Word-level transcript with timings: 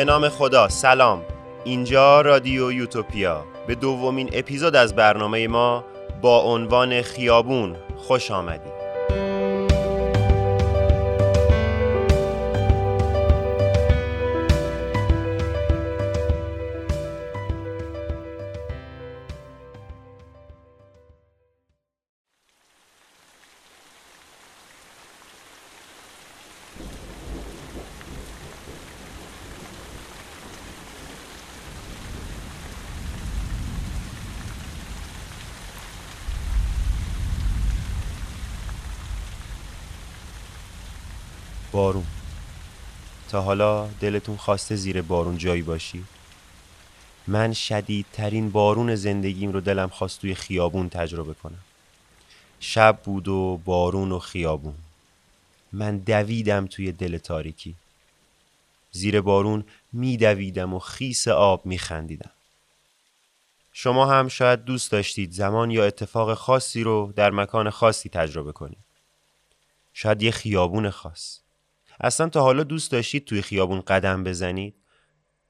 به 0.00 0.04
نام 0.04 0.28
خدا 0.28 0.68
سلام. 0.68 1.22
اینجا 1.64 2.20
رادیو 2.20 2.72
یوتوپیا. 2.72 3.44
به 3.66 3.74
دومین 3.74 4.30
اپیزود 4.32 4.76
از 4.76 4.94
برنامه 4.96 5.48
ما 5.48 5.84
با 6.22 6.40
عنوان 6.42 7.02
خیابون 7.02 7.76
خوش 7.96 8.30
آمدید. 8.30 8.59
بارون. 41.80 42.06
تا 43.28 43.40
حالا 43.40 43.86
دلتون 43.86 44.36
خواسته 44.36 44.76
زیر 44.76 45.02
بارون 45.02 45.38
جایی 45.38 45.62
باشی؟ 45.62 46.04
من 47.26 47.52
شدیدترین 47.52 48.50
بارون 48.50 48.94
زندگیم 48.94 49.52
رو 49.52 49.60
دلم 49.60 49.88
خواست 49.88 50.20
توی 50.20 50.34
خیابون 50.34 50.88
تجربه 50.88 51.34
کنم. 51.34 51.64
شب 52.60 52.98
بود 53.04 53.28
و 53.28 53.60
بارون 53.64 54.12
و 54.12 54.18
خیابون. 54.18 54.74
من 55.72 55.98
دویدم 55.98 56.66
توی 56.66 56.92
دل 56.92 57.18
تاریکی. 57.18 57.74
زیر 58.92 59.20
بارون 59.20 59.64
میدویدم 59.92 60.74
و 60.74 60.78
خیس 60.78 61.28
آب 61.28 61.66
میخندیدم. 61.66 62.30
شما 63.72 64.06
هم 64.06 64.28
شاید 64.28 64.64
دوست 64.64 64.92
داشتید 64.92 65.32
زمان 65.32 65.70
یا 65.70 65.84
اتفاق 65.84 66.34
خاصی 66.34 66.82
رو 66.82 67.12
در 67.16 67.30
مکان 67.30 67.70
خاصی 67.70 68.08
تجربه 68.08 68.52
کنید. 68.52 68.84
شاید 69.92 70.22
یه 70.22 70.30
خیابون 70.30 70.90
خاص. 70.90 71.40
اصلا 72.00 72.28
تا 72.28 72.40
حالا 72.40 72.62
دوست 72.62 72.92
داشتید 72.92 73.24
توی 73.24 73.42
خیابون 73.42 73.80
قدم 73.80 74.24
بزنید؟ 74.24 74.74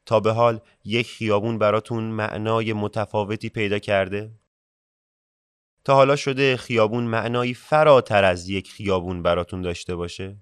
تا 0.06 0.20
به 0.20 0.32
حال 0.32 0.60
یک 0.84 1.10
خیابون 1.10 1.58
براتون 1.58 2.04
معنای 2.04 2.72
متفاوتی 2.72 3.48
پیدا 3.48 3.78
کرده؟ 3.78 4.30
تا 5.84 5.94
حالا 5.94 6.16
شده 6.16 6.56
خیابون 6.56 7.04
معنایی 7.04 7.54
فراتر 7.54 8.24
از 8.24 8.48
یک 8.48 8.70
خیابون 8.70 9.22
براتون 9.22 9.62
داشته 9.62 9.94
باشه؟ 9.94 10.36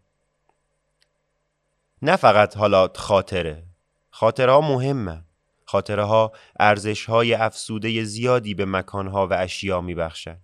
نه 2.02 2.16
فقط 2.16 2.56
حالا 2.56 2.88
خاطره 2.94 3.64
خاطره 4.10 4.52
ها 4.52 4.60
مهمه 4.60 5.24
خاطره 5.64 6.04
ها 6.04 6.32
ارزش 6.60 7.04
های 7.04 7.34
افسوده 7.34 8.04
زیادی 8.04 8.54
به 8.54 8.64
مکانها 8.64 9.26
و 9.26 9.32
اشیا 9.32 9.80
میبخشن 9.80 10.38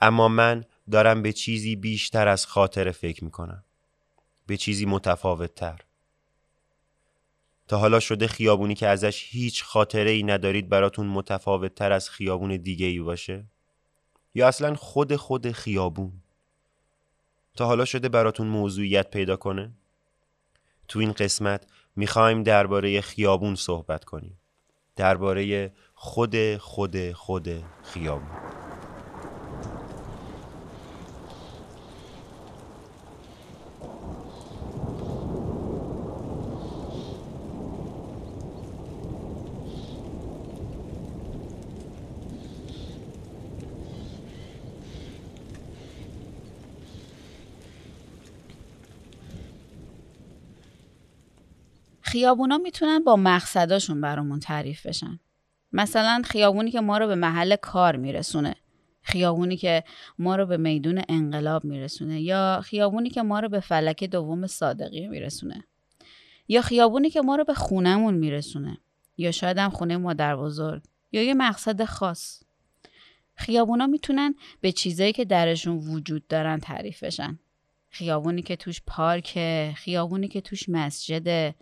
اما 0.00 0.28
من 0.28 0.64
دارم 0.90 1.22
به 1.22 1.32
چیزی 1.32 1.76
بیشتر 1.76 2.28
از 2.28 2.46
خاطره 2.46 2.90
فکر 2.90 3.24
می‌کنم 3.24 3.64
به 4.48 4.56
چیزی 4.56 4.86
متفاوت 4.86 5.54
تر 5.54 5.80
تا 7.68 7.78
حالا 7.78 8.00
شده 8.00 8.26
خیابونی 8.26 8.74
که 8.74 8.86
ازش 8.86 9.26
هیچ 9.28 9.64
خاطره 9.64 10.10
ای 10.10 10.22
ندارید 10.22 10.68
براتون 10.68 11.06
متفاوت 11.06 11.74
تر 11.74 11.92
از 11.92 12.10
خیابون 12.10 12.56
دیگه 12.56 12.86
ای 12.86 13.00
باشه؟ 13.00 13.44
یا 14.34 14.48
اصلا 14.48 14.74
خود 14.74 15.16
خود 15.16 15.52
خیابون؟ 15.52 16.12
تا 17.56 17.66
حالا 17.66 17.84
شده 17.84 18.08
براتون 18.08 18.46
موضوعیت 18.46 19.10
پیدا 19.10 19.36
کنه؟ 19.36 19.72
تو 20.88 20.98
این 20.98 21.12
قسمت 21.12 21.66
می‌خوایم 21.96 22.42
درباره 22.42 23.00
خیابون 23.00 23.54
صحبت 23.54 24.04
کنیم. 24.04 24.38
درباره 24.96 25.72
خود 25.94 26.56
خود 26.56 27.12
خود 27.12 27.64
خیابون. 27.82 28.30
خیابونا 52.08 52.58
می‌تونن 52.58 53.04
با 53.04 53.16
مقصداشون 53.16 54.00
برامون 54.00 54.40
تعریف 54.40 54.86
بشن. 54.86 55.18
مثلا 55.72 56.22
خیابونی 56.24 56.70
که 56.70 56.80
ما 56.80 56.98
رو 56.98 57.06
به 57.06 57.14
محل 57.14 57.56
کار 57.56 57.96
میرسونه. 57.96 58.54
خیابونی 59.02 59.56
که 59.56 59.84
ما 60.18 60.36
رو 60.36 60.46
به 60.46 60.56
میدون 60.56 61.02
انقلاب 61.08 61.64
میرسونه. 61.64 62.20
یا 62.20 62.60
خیابونی 62.64 63.10
که 63.10 63.22
ما 63.22 63.40
رو 63.40 63.48
به 63.48 63.60
فلک 63.60 64.04
دوم 64.04 64.46
صادقی 64.46 65.08
میرسونه. 65.08 65.64
یا 66.48 66.62
خیابونی 66.62 67.10
که 67.10 67.20
ما 67.20 67.36
رو 67.36 67.44
به 67.44 67.54
خونمون 67.54 68.14
میرسونه. 68.14 68.78
یا 69.16 69.30
شاید 69.30 69.58
هم 69.58 69.70
خونه 69.70 69.96
مادر 69.96 70.36
بزرگ. 70.36 70.82
یا 71.12 71.22
یه 71.22 71.34
مقصد 71.34 71.84
خاص. 71.84 72.42
خیابونا 73.34 73.86
می‌تونن 73.86 74.34
به 74.60 74.72
چیزایی 74.72 75.12
که 75.12 75.24
درشون 75.24 75.76
وجود 75.76 76.26
دارن 76.26 76.58
تعریف 76.58 77.04
بشن. 77.04 77.38
خیابونی 77.90 78.42
که 78.42 78.56
توش 78.56 78.82
پارکه. 78.86 79.72
خیابونی 79.76 80.28
که 80.28 80.40
توش 80.40 80.68
مسجده. 80.68 81.54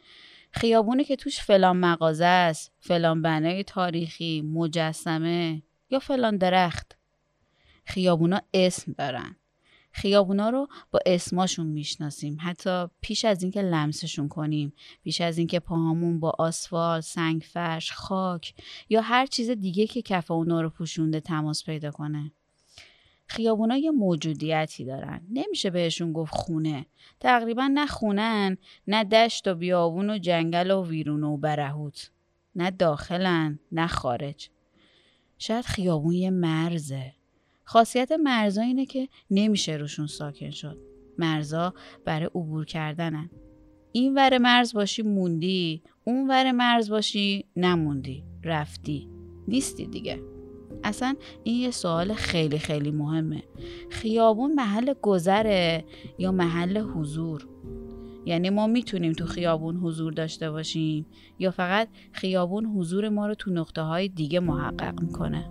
خیابونی 0.56 1.04
که 1.04 1.16
توش 1.16 1.40
فلان 1.40 1.76
مغازه 1.76 2.24
است 2.24 2.72
فلان 2.80 3.22
بنای 3.22 3.64
تاریخی 3.64 4.42
مجسمه 4.42 5.62
یا 5.90 5.98
فلان 5.98 6.36
درخت. 6.36 6.96
خیابونا 7.84 8.40
اسم 8.54 8.92
دارن. 8.92 9.36
خیابونا 9.92 10.50
رو 10.50 10.68
با 10.90 10.98
اسماشون 11.06 11.66
می‌شناسیم. 11.66 12.36
حتی 12.40 12.86
پیش 13.00 13.24
از 13.24 13.42
اینکه 13.42 13.62
لمسشون 13.62 14.28
کنیم 14.28 14.72
پیش 15.02 15.20
از 15.20 15.38
اینکه 15.38 15.60
پاهامون 15.60 16.20
با 16.20 16.32
آسفال، 16.38 17.00
سنگفرش، 17.00 17.92
خاک 17.92 18.54
یا 18.88 19.00
هر 19.00 19.26
چیز 19.26 19.50
دیگه 19.50 19.86
که 19.86 20.02
کف 20.02 20.30
اونا 20.30 20.60
رو 20.60 20.70
پوشونده 20.70 21.20
تماس 21.20 21.64
پیدا 21.64 21.90
کنه. 21.90 22.32
خیابونا 23.26 23.76
یه 23.76 23.90
موجودیتی 23.90 24.84
دارن. 24.84 25.20
نمیشه 25.30 25.70
بهشون 25.70 26.12
گفت 26.12 26.34
خونه. 26.34 26.86
تقریبا 27.20 27.70
نه 27.74 27.86
خونن 27.86 28.56
نه 28.86 29.04
دشت 29.04 29.48
و 29.48 29.54
بیابون 29.54 30.10
و 30.10 30.18
جنگل 30.18 30.70
و 30.70 30.84
ویرون 30.84 31.24
و 31.24 31.36
برهوت. 31.36 32.10
نه 32.56 32.70
داخلن 32.70 33.58
نه 33.72 33.86
خارج. 33.86 34.50
شاید 35.38 35.64
خیابون 35.64 36.12
یه 36.12 36.30
مرزه. 36.30 37.12
خاصیت 37.64 38.12
مرزا 38.12 38.62
اینه 38.62 38.86
که 38.86 39.08
نمیشه 39.30 39.76
روشون 39.76 40.06
ساکن 40.06 40.50
شد. 40.50 40.78
مرزا 41.18 41.74
برای 42.04 42.26
عبور 42.26 42.64
کردنن. 42.64 43.30
این 43.92 44.14
ور 44.14 44.38
مرز 44.38 44.74
باشی 44.74 45.02
موندی 45.02 45.82
اون 46.04 46.30
ور 46.30 46.52
مرز 46.52 46.90
باشی 46.90 47.44
نموندی. 47.56 48.24
رفتی. 48.44 49.08
نیستی 49.48 49.86
دیگه. 49.86 50.35
اصلا 50.84 51.14
این 51.44 51.60
یه 51.60 51.70
سوال 51.70 52.14
خیلی 52.14 52.58
خیلی 52.58 52.90
مهمه. 52.90 53.42
خیابون 53.90 54.52
محل 54.52 54.94
گذره 55.02 55.84
یا 56.18 56.32
محل 56.32 56.78
حضور؟ 56.78 57.48
یعنی 58.26 58.50
ما 58.50 58.66
می‌تونیم 58.66 59.12
تو 59.12 59.26
خیابون 59.26 59.76
حضور 59.76 60.12
داشته 60.12 60.50
باشیم 60.50 61.06
یا 61.38 61.50
فقط 61.50 61.88
خیابون 62.12 62.66
حضور 62.66 63.08
ما 63.08 63.26
رو 63.26 63.34
تو 63.34 63.50
نقطه 63.50 63.82
های 63.82 64.08
دیگه 64.08 64.40
محقق 64.40 65.00
می‌کنه؟ 65.02 65.50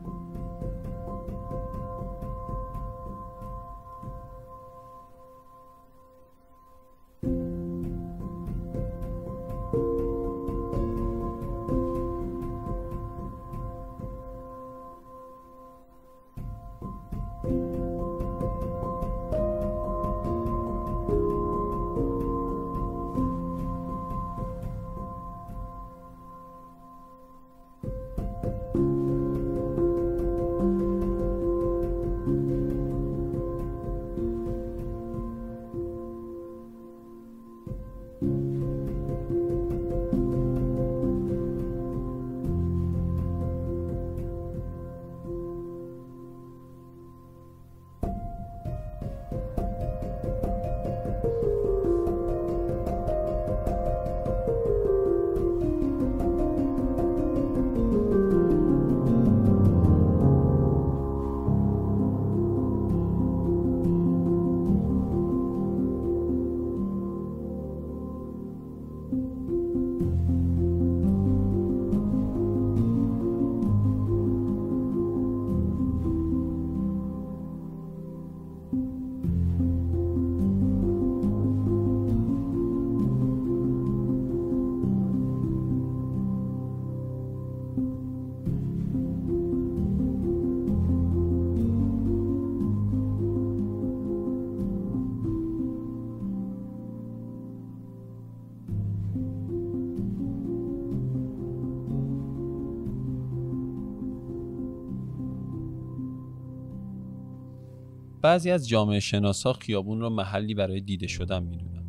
بعضی 108.25 108.51
از 108.51 108.67
جامعه 108.67 108.99
شناسا 108.99 109.53
خیابون 109.53 110.01
رو 110.01 110.09
محلی 110.09 110.53
برای 110.53 110.81
دیده 110.81 111.07
شدن 111.07 111.43
می‌دونن. 111.43 111.85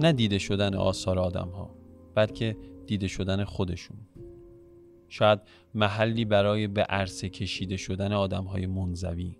نه 0.00 0.12
دیده 0.12 0.38
شدن 0.38 0.74
آثار 0.74 1.18
آدم 1.18 1.48
ها 1.48 1.76
بلکه 2.14 2.56
دیده 2.86 3.08
شدن 3.08 3.44
خودشون. 3.44 3.96
شاید 5.08 5.40
محلی 5.74 6.24
برای 6.24 6.66
به 6.66 6.82
عرصه 6.82 7.28
کشیده 7.28 7.76
شدن 7.76 8.12
آدم 8.12 8.44
های 8.44 8.66
منزوی. 8.66 9.36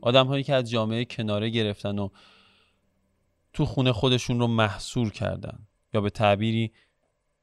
آدم 0.00 0.26
هایی 0.26 0.44
که 0.44 0.54
از 0.54 0.70
جامعه 0.70 1.04
کناره 1.04 1.50
گرفتن 1.50 1.98
و 1.98 2.08
تو 3.52 3.64
خونه 3.64 3.92
خودشون 3.92 4.40
رو 4.40 4.46
محصور 4.46 5.10
کردن 5.10 5.58
یا 5.94 6.00
به 6.00 6.10
تعبیری 6.10 6.72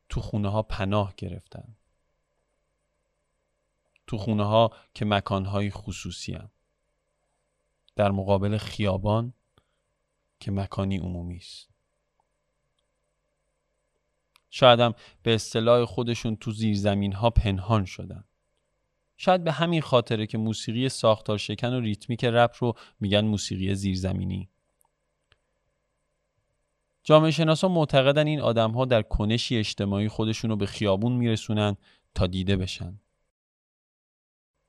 تو 0.09 0.21
خونه 0.21 0.49
ها 0.49 0.61
پناه 0.61 1.13
گرفتن. 1.17 1.75
تو 4.07 4.17
خونه 4.17 4.43
ها 4.43 4.71
که 4.93 5.05
مکان 5.05 5.45
های 5.45 5.69
خصوصی 5.69 6.33
هم. 6.33 6.49
در 7.95 8.11
مقابل 8.11 8.57
خیابان 8.57 9.33
که 10.39 10.51
مکانی 10.51 10.97
عمومی 10.97 11.37
است. 11.37 11.69
شاید 14.49 14.79
هم 14.79 14.93
به 15.23 15.35
اصطلاح 15.35 15.85
خودشون 15.85 16.35
تو 16.35 16.51
زیرزمین 16.51 17.13
ها 17.13 17.29
پنهان 17.29 17.85
شدن. 17.85 18.23
شاید 19.17 19.43
به 19.43 19.51
همین 19.51 19.81
خاطره 19.81 20.27
که 20.27 20.37
موسیقی 20.37 20.89
ساختار 20.89 21.37
شکن 21.37 21.73
و 21.73 21.79
ریتمیک 21.79 22.23
رپ 22.23 22.55
رو 22.59 22.73
میگن 22.99 23.25
موسیقی 23.25 23.75
زیرزمینی. 23.75 24.49
جامعه 27.03 27.31
شناسا 27.31 27.67
معتقدن 27.67 28.27
این 28.27 28.41
آدم 28.41 28.71
ها 28.71 28.85
در 28.85 29.01
کنشی 29.01 29.57
اجتماعی 29.57 30.07
خودشون 30.07 30.49
رو 30.49 30.55
به 30.55 30.65
خیابون 30.65 31.13
میرسونن 31.13 31.77
تا 32.15 32.27
دیده 32.27 32.57
بشن. 32.57 32.99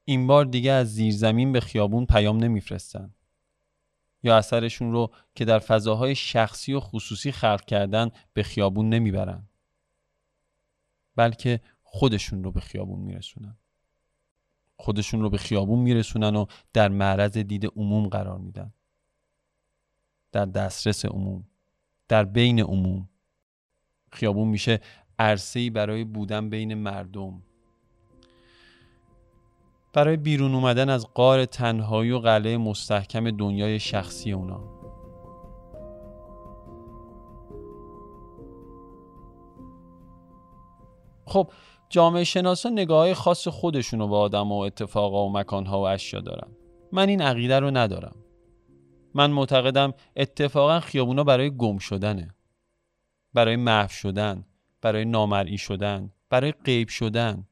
این 0.04 0.26
بار 0.26 0.44
دیگه 0.44 0.72
از 0.72 0.94
زیرزمین 0.94 1.52
به 1.52 1.60
خیابون 1.60 2.06
پیام 2.06 2.36
نمیفرستن. 2.36 3.14
یا 4.22 4.36
اثرشون 4.36 4.92
رو 4.92 5.10
که 5.34 5.44
در 5.44 5.58
فضاهای 5.58 6.14
شخصی 6.14 6.72
و 6.72 6.80
خصوصی 6.80 7.32
خلق 7.32 7.64
کردن 7.64 8.10
به 8.32 8.42
خیابون 8.42 8.88
نمی‌برن 8.88 9.48
بلکه 11.16 11.60
خودشون 11.82 12.44
رو 12.44 12.52
به 12.52 12.60
خیابون 12.60 13.00
میرسونن. 13.00 13.56
خودشون 14.76 15.20
رو 15.20 15.30
به 15.30 15.38
خیابون 15.38 15.78
میرسونن 15.78 16.36
و 16.36 16.46
در 16.72 16.88
معرض 16.88 17.38
دید 17.38 17.66
عموم 17.66 18.08
قرار 18.08 18.38
میدن. 18.38 18.72
در 20.32 20.44
دسترس 20.44 21.04
عموم 21.04 21.46
در 22.08 22.24
بین 22.24 22.60
عموم. 22.60 23.08
خیابون 24.12 24.48
میشه 24.48 24.80
عرصه‌ای 25.18 25.70
برای 25.70 26.04
بودن 26.04 26.50
بین 26.50 26.74
مردم. 26.74 27.42
برای 29.94 30.16
بیرون 30.16 30.54
اومدن 30.54 30.88
از 30.88 31.06
قار 31.14 31.44
تنهایی 31.44 32.10
و 32.10 32.18
قلعه 32.18 32.56
مستحکم 32.56 33.30
دنیای 33.30 33.80
شخصی 33.80 34.32
اونا. 34.32 34.60
خب 41.26 41.50
جامعه 41.88 42.24
شناسا 42.24 42.68
نگاه 42.68 43.14
خاص 43.14 43.48
خودشون 43.48 44.00
رو 44.00 44.08
به 44.08 44.16
آدم 44.16 44.52
و 44.52 44.58
اتفاقا 44.58 45.26
و 45.26 45.32
مکانها 45.32 45.80
و 45.80 45.86
اشیا 45.86 46.20
دارن. 46.20 46.48
من 46.92 47.08
این 47.08 47.22
عقیده 47.22 47.60
رو 47.60 47.70
ندارم. 47.70 48.16
من 49.14 49.30
معتقدم 49.30 49.94
اتفاقا 50.16 50.80
خیابونا 50.80 51.24
برای 51.24 51.56
گم 51.56 51.78
شدنه. 51.78 52.34
برای 53.34 53.56
محو 53.56 53.88
شدن 53.88 54.44
برای 54.82 55.04
نامرئی 55.04 55.58
شدن 55.58 56.12
برای 56.30 56.52
غیب 56.64 56.88
شدن. 56.88 57.46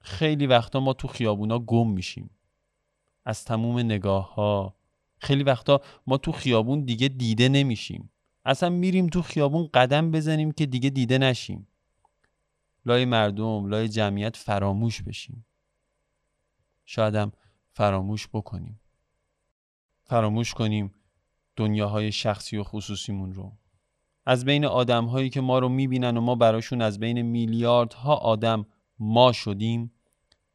خیلی 0.00 0.46
وقتا 0.46 0.80
ما 0.80 0.92
تو 0.92 1.08
خیابونا 1.08 1.58
گم 1.58 1.90
میشیم. 1.90 2.30
از 3.24 3.44
تموم 3.44 3.78
نگاه 3.78 4.34
ها 4.34 4.74
خیلی 5.18 5.42
وقتا 5.42 5.80
ما 6.06 6.16
تو 6.16 6.32
خیابون 6.32 6.84
دیگه 6.84 7.08
دیده 7.08 7.48
نمیشیم. 7.48 8.10
اصلا 8.44 8.68
میریم 8.68 9.06
تو 9.06 9.22
خیابون 9.22 9.68
قدم 9.74 10.10
بزنیم 10.10 10.52
که 10.52 10.66
دیگه 10.66 10.90
دیده 10.90 11.18
نشیم. 11.18 11.68
لای 12.86 13.04
مردم 13.04 13.66
لای 13.66 13.88
جمعیت 13.88 14.36
فراموش 14.36 15.02
بشیم. 15.02 15.46
شایدم 16.84 17.32
فراموش 17.72 18.28
بکنیم. 18.28 18.80
فراموش 20.04 20.54
کنیم 20.54 20.94
دنیاهای 21.56 22.12
شخصی 22.12 22.56
و 22.56 22.64
خصوصیمون 22.64 23.32
رو. 23.32 23.52
از 24.26 24.44
بین 24.44 24.64
آدم 24.64 25.04
هایی 25.04 25.30
که 25.30 25.40
ما 25.40 25.58
رو 25.58 25.68
می‌بینن 25.68 26.16
و 26.16 26.20
ما 26.20 26.34
براشون 26.34 26.82
از 26.82 27.00
بین 27.00 27.22
میلیاردها 27.22 28.14
آدم 28.14 28.66
ما 29.00 29.32
شدیم 29.32 29.92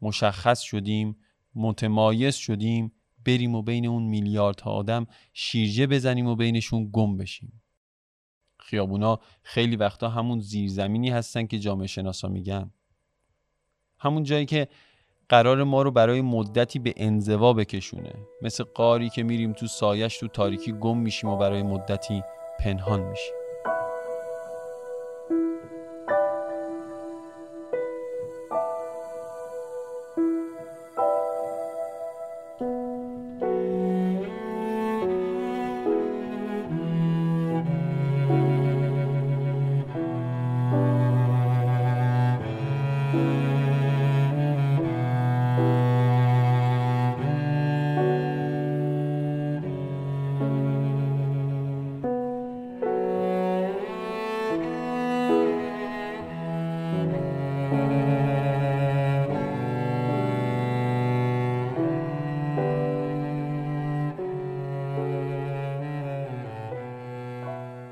مشخص 0.02 0.62
شدیم 0.62 1.18
متمایز 1.56 2.36
شدیم 2.36 2.92
بریم 3.26 3.56
و 3.56 3.62
بین 3.62 3.88
اون 3.88 4.04
میلیاردها 4.04 4.72
آدم 4.72 5.08
شیرجه 5.34 5.88
بزنیم 5.88 6.28
و 6.28 6.36
بینشون 6.36 6.90
گم 6.94 7.18
بشیم. 7.18 7.62
خیابونا 8.60 9.20
خیلی 9.42 9.76
وقتا 9.76 10.10
همون 10.10 10.40
زیرزمینی 10.40 11.10
هستن 11.10 11.48
که 11.48 11.60
جامعه 11.60 11.88
شناسا 11.88 12.28
میگن. 12.28 12.72
همون 14.00 14.24
جایی 14.24 14.46
که 14.46 14.68
قرار 15.30 15.64
ما 15.64 15.82
رو 15.82 15.92
برای 15.92 16.22
مدتی 16.22 16.80
به 16.80 16.94
انزوا 16.98 17.54
بکشونه. 17.54 18.14
مثل 18.42 18.64
قاری 18.64 19.10
که 19.10 19.24
میریم 19.24 19.54
تو 19.54 19.68
سایش 19.68 20.18
تو 20.18 20.28
تاریکی 20.28 20.72
گم 20.72 20.98
میشیم 20.98 21.30
و 21.30 21.38
برای 21.38 21.64
مدتی 21.64 22.24
پنهان 22.60 23.00
میشیم. 23.00 23.45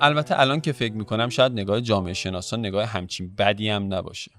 البته 0.04 0.40
الان 0.40 0.62
که 0.62 0.72
فکر 0.72 0.94
می‌کنم 0.94 1.30
شاید 1.30 1.52
نگاه 1.52 1.82
جامعه 1.82 2.14
شناسان 2.14 2.60
نگاه 2.60 2.86
همچین 2.86 3.36
بدی 3.36 3.70
هم 3.70 3.94
نباشه. 3.94 4.32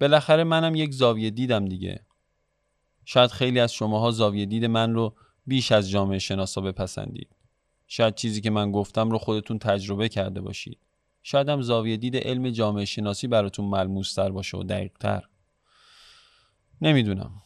بالاخره 0.00 0.44
منم 0.44 0.74
یک 0.74 0.92
زاویه 0.92 1.30
دیدم 1.30 1.64
دیگه. 1.64 2.00
شاید 3.04 3.30
خیلی 3.30 3.60
از 3.60 3.72
شماها 3.72 4.10
زاویه 4.10 4.46
دید 4.46 4.64
من 4.64 4.94
رو 4.94 5.16
بیش 5.46 5.72
از 5.72 5.90
جامعه 5.90 6.18
شناسا 6.18 6.60
بپسندید. 6.60 7.28
شاید 7.86 8.14
چیزی 8.14 8.40
که 8.40 8.50
من 8.50 8.72
گفتم 8.72 9.10
رو 9.10 9.18
خودتون 9.18 9.58
تجربه 9.58 10.08
کرده 10.08 10.40
باشید. 10.40 10.78
شاید 11.22 11.48
هم 11.48 11.62
زاویه 11.62 11.96
دید 11.96 12.16
علم 12.16 12.50
جامعه 12.50 12.84
شناسی 12.84 13.26
براتون 13.26 13.64
ملموستر 13.64 14.30
باشه 14.30 14.58
و 14.58 14.62
دقیقتر. 14.62 15.22
نمی‌دونم. 16.80 17.42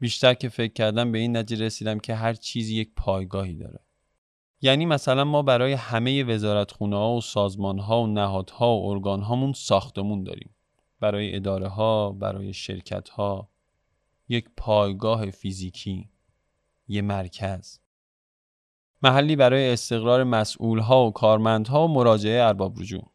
بیشتر 0.00 0.34
که 0.34 0.48
فکر 0.48 0.72
کردم 0.72 1.12
به 1.12 1.18
این 1.18 1.36
نتیجه 1.36 1.64
رسیدم 1.64 1.98
که 1.98 2.14
هر 2.14 2.34
چیزی 2.34 2.76
یک 2.76 2.90
پایگاهی 2.96 3.54
داره. 3.54 3.85
یعنی 4.60 4.86
مثلا 4.86 5.24
ما 5.24 5.42
برای 5.42 5.72
همه 5.72 6.24
وزارتخونه 6.24 6.96
ها 6.96 7.14
و 7.14 7.20
سازمان 7.20 7.78
ها 7.78 8.02
و 8.02 8.06
نهادها 8.06 8.76
و 8.76 8.90
ارگان 8.90 9.22
هامون 9.22 9.52
ساختمون 9.52 10.24
داریم. 10.24 10.50
برای 11.00 11.36
اداره 11.36 11.68
ها 11.68 12.12
برای 12.12 12.52
شرکت 12.52 13.08
ها 13.08 13.48
یک 14.28 14.46
پایگاه 14.56 15.30
فیزیکی. 15.30 16.08
یه 16.88 17.02
مرکز. 17.02 17.78
محلی 19.02 19.36
برای 19.36 19.72
استقرار 19.72 20.24
مسئول 20.24 20.78
ها 20.78 21.06
و 21.06 21.12
کارمندها 21.12 21.84
و 21.84 21.88
مراجعه 21.88 22.42
ارباب 22.42 22.80
رجوع. 22.80 23.10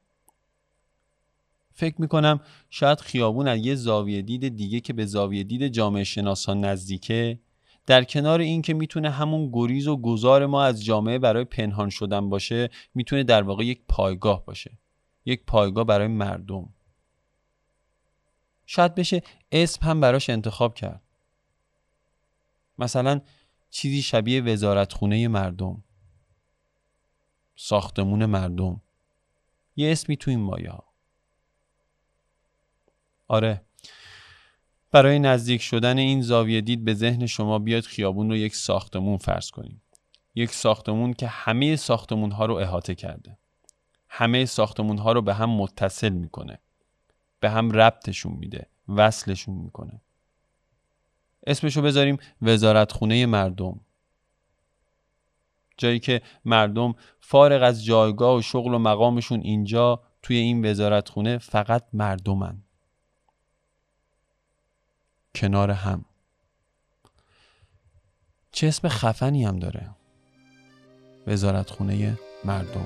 فکر 1.73 2.01
می‌کنم 2.01 2.39
شاید 2.69 2.99
خیابون 2.99 3.47
از 3.47 3.65
یه 3.65 3.75
زاویه 3.75 4.21
دید 4.21 4.55
دیگه 4.55 4.79
که 4.79 4.93
به 4.93 5.05
زاویه 5.05 5.43
دید 5.43 5.67
جامعه 5.67 6.03
شناسان 6.03 6.65
نزدیکه 6.65 7.39
در 7.85 8.03
کنار 8.03 8.39
این 8.39 8.61
که 8.61 8.73
می‌تونه 8.73 9.09
همون 9.09 9.49
گریز 9.53 9.87
و 9.87 9.97
گذار 9.97 10.45
ما 10.45 10.63
از 10.63 10.85
جامعه 10.85 11.19
برای 11.19 11.43
پنهان 11.43 11.89
شدن 11.89 12.29
باشه 12.29 12.69
می‌تونه 12.93 13.23
در 13.23 13.43
واقع 13.43 13.65
یک 13.65 13.81
پایگاه 13.87 14.45
باشه. 14.45 14.77
یک 15.25 15.43
پایگاه 15.45 15.83
برای 15.83 16.07
مردم. 16.07 16.69
شاید 18.65 18.95
بشه 18.95 19.21
اسم 19.51 19.85
هم 19.85 20.01
براش 20.01 20.29
انتخاب 20.29 20.73
کرد. 20.75 21.01
مثلا 22.77 23.21
چیزی 23.69 24.01
شبیه 24.01 24.41
وزارتخونه 24.41 25.27
مردم. 25.27 25.83
ساختمون 27.55 28.25
مردم. 28.25 28.81
یه 29.75 29.91
اسمی 29.91 30.17
تو 30.17 30.31
این 30.31 30.39
مایه 30.39 30.71
ها 30.71 30.83
آره. 33.27 33.61
برای 34.91 35.19
نزدیک 35.19 35.61
شدن 35.61 35.97
این 35.97 36.21
زاویه 36.21 36.61
دید 36.61 36.85
به 36.85 36.93
ذهن 36.93 37.25
شما 37.25 37.59
بیاد 37.59 37.83
خیابون 37.83 38.29
رو 38.29 38.35
یک 38.35 38.55
ساختمون 38.55 39.17
فرض 39.17 39.51
کنیم. 39.51 39.81
یک 40.35 40.53
ساختمون 40.53 41.13
که 41.13 41.27
همه 41.27 41.75
ساختمون 41.75 42.31
ها 42.31 42.45
رو 42.45 42.55
احاطه 42.55 42.95
کرده. 42.95 43.37
همه 44.07 44.45
ساختمون 44.45 44.97
ها 44.97 45.11
رو 45.11 45.21
به 45.21 45.33
هم 45.33 45.49
متصل 45.49 46.09
می‌کنه. 46.09 46.59
به 47.39 47.49
هم 47.49 47.71
ربطشون 47.71 48.33
میده 48.33 48.67
وصلشون 48.87 49.55
می‌کنه. 49.55 50.01
اسمشو 51.47 51.81
بذاریم 51.81 52.17
وزارتخونه 52.41 53.25
مردم. 53.25 53.79
جایی 55.77 55.99
که 55.99 56.21
مردم 56.45 56.95
فارغ 57.19 57.63
از 57.63 57.85
جایگاه 57.85 58.37
و 58.37 58.41
شغل 58.41 58.73
و 58.73 58.79
مقامشون 58.79 59.41
اینجا 59.41 60.03
توی 60.21 60.35
این 60.35 60.65
وزارتخونه 60.65 61.37
فقط 61.37 61.83
مردمن. 61.93 62.63
کنار 65.35 65.71
هم. 65.71 66.05
چه 68.51 68.67
اسم 68.67 68.87
خفنی 68.87 69.45
هم 69.45 69.59
داره. 69.59 69.89
وزارتخونه 71.27 72.17
مردم. 72.45 72.85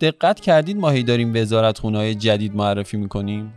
دقت 0.00 0.40
کردید 0.40 0.76
ماهی 0.76 1.02
داریم 1.02 1.32
وزارت 1.34 1.78
های 1.78 2.14
جدید 2.14 2.54
معرفی 2.54 2.96
می‌کنیم؟ 2.96 3.54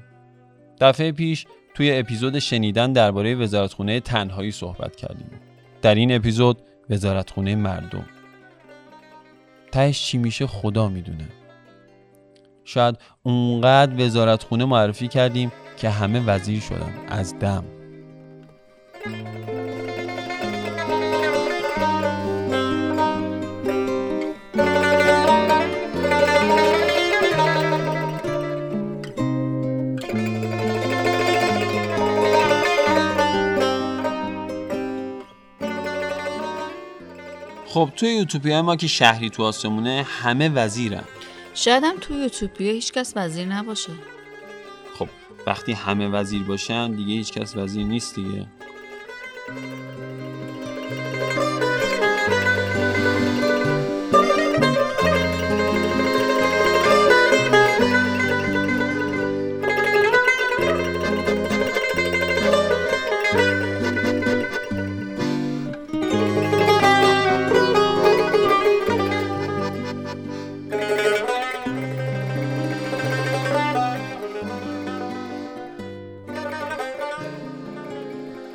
دفعه 0.81 1.12
پیش 1.12 1.46
توی 1.74 1.91
اپیزود 1.91 2.39
شنیدن 2.39 2.93
درباره 2.93 3.36
وزارتخونه 3.36 4.00
تنهایی 4.00 4.51
صحبت 4.51 4.96
کردیم. 4.96 5.31
در 5.81 5.96
این 5.96 6.15
اپیزود 6.15 6.58
وزارتخونه 6.89 7.55
مردم. 7.55 8.05
تهش 9.72 10.01
چی 10.01 10.17
میشه 10.17 10.48
خدا 10.48 10.89
می‌دونه. 10.89 11.27
شاید 12.63 12.98
اونقدر 13.24 14.05
وزارتخونه 14.05 14.65
معرفی 14.65 15.08
کردیم 15.08 15.51
که 15.77 15.89
همه 15.89 16.19
وزیر 16.19 16.60
شدن 16.60 16.93
از 17.08 17.39
دم. 17.39 17.63
خب 37.70 37.90
توی 37.96 38.10
یوتوپیا 38.10 38.62
ما 38.62 38.76
که 38.76 38.88
شهری 38.88 39.30
تو 39.30 39.44
آسمونه 39.44 40.06
همه 40.22 40.50
وزیرن. 40.50 41.04
شاید 41.54 41.84
هم 41.84 41.96
توی 42.02 42.18
یوتوپیا 42.18 42.72
هیچکس 42.72 43.14
وزیر 43.16 43.48
نباشه. 43.48 43.92
خب 45.00 45.10
وقتی 45.48 45.72
همه 45.72 46.08
وزیر 46.08 46.44
باشن 46.44 46.92
دیگه 46.92 47.14
هیچکس 47.14 47.58
وزیر 47.58 47.86
نیست 47.86 48.16
دیگه. 48.16 48.48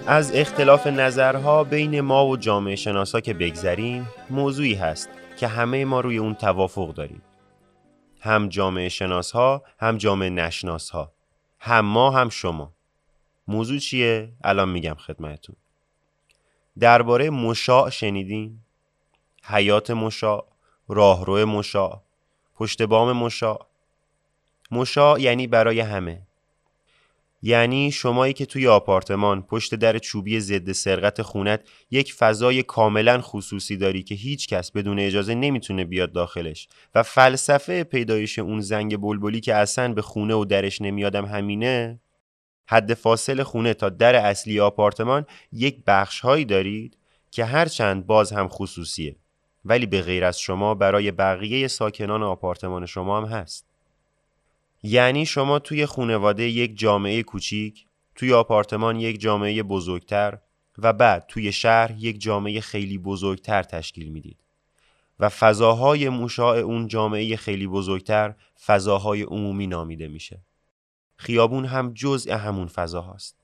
از 0.06 0.32
اختلاف 0.34 0.86
نظرها 0.86 1.64
بین 1.64 2.00
ما 2.00 2.26
و 2.26 2.36
جامعه 2.36 2.76
شناسا 2.76 3.20
که 3.20 3.34
بگذریم 3.34 4.08
موضوعی 4.30 4.74
هست 4.74 5.08
که 5.36 5.46
همه 5.48 5.84
ما 5.84 6.00
روی 6.00 6.18
اون 6.18 6.34
توافق 6.34 6.94
داریم. 6.94 7.22
هم 8.20 8.48
جامعه 8.48 8.88
شناس 8.88 9.32
ها 9.32 9.62
هم 9.80 9.96
جامعه 9.96 10.30
نشناس 10.30 10.90
ها 10.90 11.12
هم 11.58 11.84
ما 11.84 12.10
هم 12.10 12.28
شما. 12.28 12.72
موضوع 13.48 13.78
چیه؟ 13.78 14.32
الان 14.44 14.68
میگم 14.68 14.94
خدمتون 14.94 15.56
درباره 16.78 17.30
مشاع 17.30 17.90
شنیدین؟ 17.90 18.58
حیات 19.44 19.90
مشاع 19.90 20.46
راهرو 20.88 21.46
مشاع 21.46 22.02
پشت 22.54 22.82
بام 22.82 23.12
مشاع. 23.12 23.66
مشاع 24.70 25.20
یعنی 25.20 25.46
برای 25.46 25.80
همه. 25.80 26.22
یعنی 27.46 27.92
شمایی 27.92 28.32
که 28.32 28.46
توی 28.46 28.68
آپارتمان 28.68 29.42
پشت 29.42 29.74
در 29.74 29.98
چوبی 29.98 30.40
ضد 30.40 30.72
سرقت 30.72 31.22
خونت 31.22 31.60
یک 31.90 32.14
فضای 32.14 32.62
کاملا 32.62 33.20
خصوصی 33.20 33.76
داری 33.76 34.02
که 34.02 34.14
هیچ 34.14 34.48
کس 34.48 34.70
بدون 34.70 34.98
اجازه 34.98 35.34
نمی‌تونه 35.34 35.84
بیاد 35.84 36.12
داخلش. 36.12 36.68
و 36.94 37.02
فلسفه 37.02 37.84
پیدایش 37.84 38.38
اون 38.38 38.60
زنگ 38.60 38.96
بلبلی 38.96 39.40
که 39.40 39.54
اصلا 39.54 39.94
به 39.94 40.02
خونه 40.02 40.34
و 40.34 40.44
درش 40.44 40.80
نمیادم 40.80 41.24
همینه 41.24 42.00
حد 42.66 42.94
فاصل 42.94 43.42
خونه 43.42 43.74
تا 43.74 43.88
در 43.88 44.14
اصلی 44.14 44.60
آپارتمان 44.60 45.26
یک 45.52 45.82
بخش 45.86 46.20
هایی 46.20 46.44
دارید 46.44 46.96
که 47.30 47.44
هرچند 47.44 48.06
باز 48.06 48.32
هم 48.32 48.48
خصوصیه 48.48 49.16
ولی 49.64 49.86
به 49.86 50.02
غیر 50.02 50.24
از 50.24 50.38
شما 50.38 50.74
برای 50.74 51.10
بقیه 51.10 51.68
ساکنان 51.68 52.22
آپارتمان 52.22 52.86
شما 52.86 53.20
هم 53.20 53.24
هست. 53.24 53.73
یعنی 54.86 55.26
شما 55.26 55.58
توی 55.58 55.86
خونواده 55.86 56.42
یک 56.42 56.78
جامعه 56.78 57.22
کوچیک، 57.22 57.86
توی 58.14 58.32
آپارتمان 58.32 59.00
یک 59.00 59.20
جامعه 59.20 59.62
بزرگتر 59.62 60.38
و 60.78 60.92
بعد 60.92 61.26
توی 61.28 61.52
شهر 61.52 61.90
یک 61.98 62.20
جامعه 62.20 62.60
خیلی 62.60 62.98
بزرگتر 62.98 63.62
تشکیل 63.62 64.08
می‌دید. 64.08 64.36
و 65.20 65.28
فضاهای 65.28 66.08
مشاع 66.08 66.58
اون 66.58 66.88
جامعه 66.88 67.36
خیلی 67.36 67.66
بزرگتر 67.66 68.34
فضاهای 68.66 69.22
عمومی 69.22 69.66
نامیده 69.66 70.08
میشه. 70.08 70.42
خیابون 71.16 71.64
هم 71.64 71.92
جزء 71.94 72.36
همون 72.36 72.66
فضا 72.66 73.00
هاست. 73.00 73.36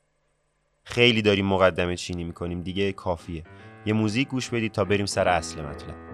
خیلی 0.85 1.23
داریم 1.23 1.47
مقدمه 1.47 1.97
چینی 1.97 2.25
می‌کنیم 2.25 2.61
دیگه 2.61 2.93
کافیه. 2.93 3.45
یه 3.87 3.93
موزیک 3.93 4.29
گوش 4.29 4.49
بدید 4.49 4.73
تا 4.73 4.85
بریم 4.85 5.07
سر 5.07 5.29
اصل 5.29 5.63
مطلب. 5.63 6.10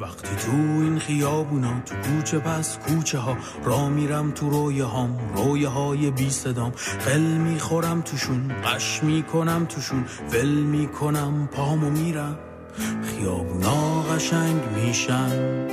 وقتی 0.00 0.36
تو 0.36 0.52
این 0.52 0.98
خیابونا 0.98 1.80
تو 1.86 1.94
کوچه 1.94 2.38
پس 2.38 2.78
کوچه 2.78 3.18
ها 3.18 3.36
را 3.64 3.88
میرم 3.88 4.30
تو 4.30 4.50
رویه 4.50 4.84
هام 4.84 5.18
رویه 5.36 5.68
های 5.68 6.10
بی 6.10 6.30
صدام. 6.30 6.72
قل 7.06 7.20
می‌خورم 7.20 8.00
توشون 8.00 8.52
قش 8.64 9.02
می‌کنم 9.02 9.66
توشون 9.68 10.04
ول 10.32 10.48
می‌کنم 10.48 11.48
پامو 11.52 11.90
میرم. 11.90 12.38
خیابونا 13.02 14.02
قشنگ 14.02 14.60
میشن 14.76 15.68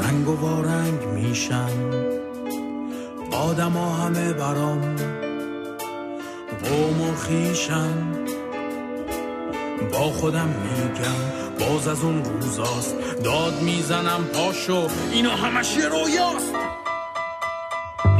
رنگ 0.00 0.28
و 0.28 0.40
وارنگ 0.40 1.04
میشن. 1.14 1.70
آدما 3.32 3.94
همه 3.94 4.32
برام 4.32 4.80
قوم 6.64 7.10
و 7.10 7.14
خیشن. 7.14 8.12
با 9.92 9.98
خودم 9.98 10.48
میگم 10.48 11.45
باز 11.60 11.88
از 11.88 12.02
اون 12.02 12.24
روزاست. 12.24 12.94
داد 13.24 13.62
می‌زنم 13.62 14.24
پاشو 14.24 14.88
اینا 15.12 15.36
همش 15.36 15.76
یه 15.76 15.88
رویاست. 15.88 16.54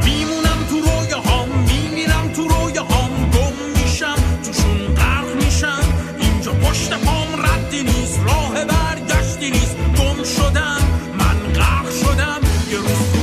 میمونم 0.05 0.59
تو 0.69 0.75
رویه 0.75 1.15
هم 1.15 1.49
میمیرم 1.49 2.31
تو 2.35 2.47
رویه 2.47 2.81
هم 2.81 3.31
گم 3.31 3.81
میشم 3.83 4.15
توشون 4.43 4.95
غرق 4.95 5.43
میشم. 5.43 5.93
اینجا 6.19 6.51
پشت 6.51 6.93
پام 6.93 7.27
ردی 7.45 7.83
نیست 7.83 8.19
راه 8.25 8.65
برگشتی 8.65 9.51
نیست. 9.51 9.75
گم 9.77 10.23
شدم 10.23 10.81
من 11.17 11.53
غرق 11.53 11.91
شدم. 11.91 12.41
یه 12.71 12.77
روز 12.77 13.16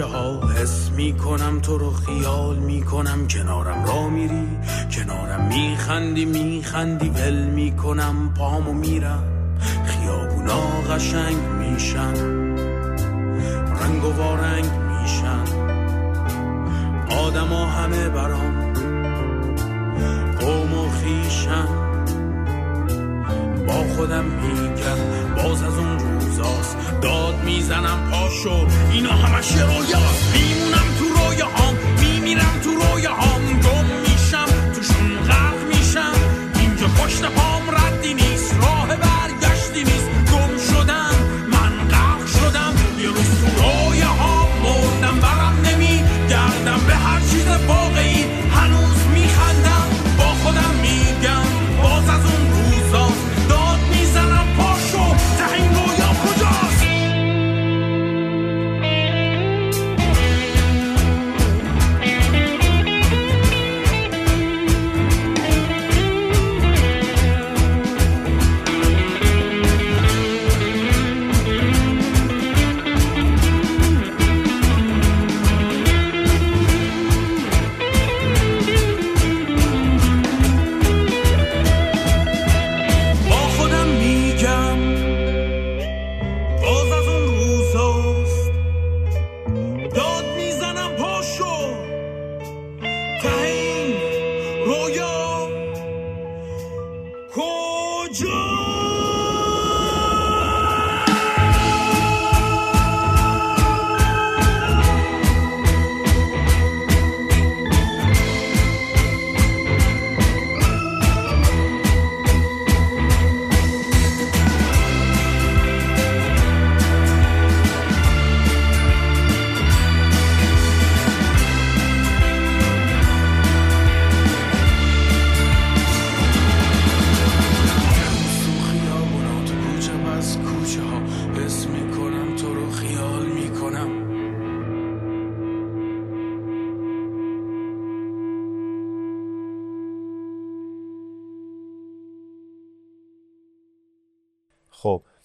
تو 0.00 0.90
می‌کنم 0.96 1.60
تو 1.60 1.78
رو 1.78 1.92
خیال 1.92 2.56
می‌کنم. 2.56 3.28
کنارم 3.28 3.84
را 3.84 4.08
میری 4.08 4.48
کنارم 4.90 5.48
میخندی 5.48 6.24
میخندی. 6.24 7.08
ول 7.08 7.44
می‌کنم 7.44 8.34
پامو 8.38 8.72
میرم. 8.72 9.22
خیابونا 9.84 10.60
قشنگ 10.90 11.36
میشن. 11.58 12.14
رنگ 13.80 14.04
و 14.04 14.12
وارنگ 14.12 14.64
میشن. 14.64 15.44
آدما 17.26 17.66
همه 17.66 18.08
برام 18.08 18.72
قوم 20.40 20.74
و 20.74 20.90
خیشن 20.90 21.66
با 23.66 23.94
خودم 23.96 24.24
میگم 24.24 24.98
باز 25.36 25.62
از 25.62 25.78
اون 25.78 26.19
روزاست 26.40 26.76
داد 27.02 27.44
می‌زنم 27.44 28.10
پاشو 28.10 28.66
اینا 28.92 29.10
همش 29.12 29.52
رویاست. 29.52 30.34
میمونم 30.34 30.88
تو 30.98 31.04
رویاهام 31.04 31.74
میمیرم 32.00 32.60
تو 32.64 32.70
رویاهام 32.70 33.42
گم 33.46 33.84
میشم 34.00 34.72
توشون 34.74 35.18
غرق 35.28 35.76
میشم. 35.76 36.12
اینجا 36.60 36.86
پشت 36.86 37.22
پام 37.22 37.49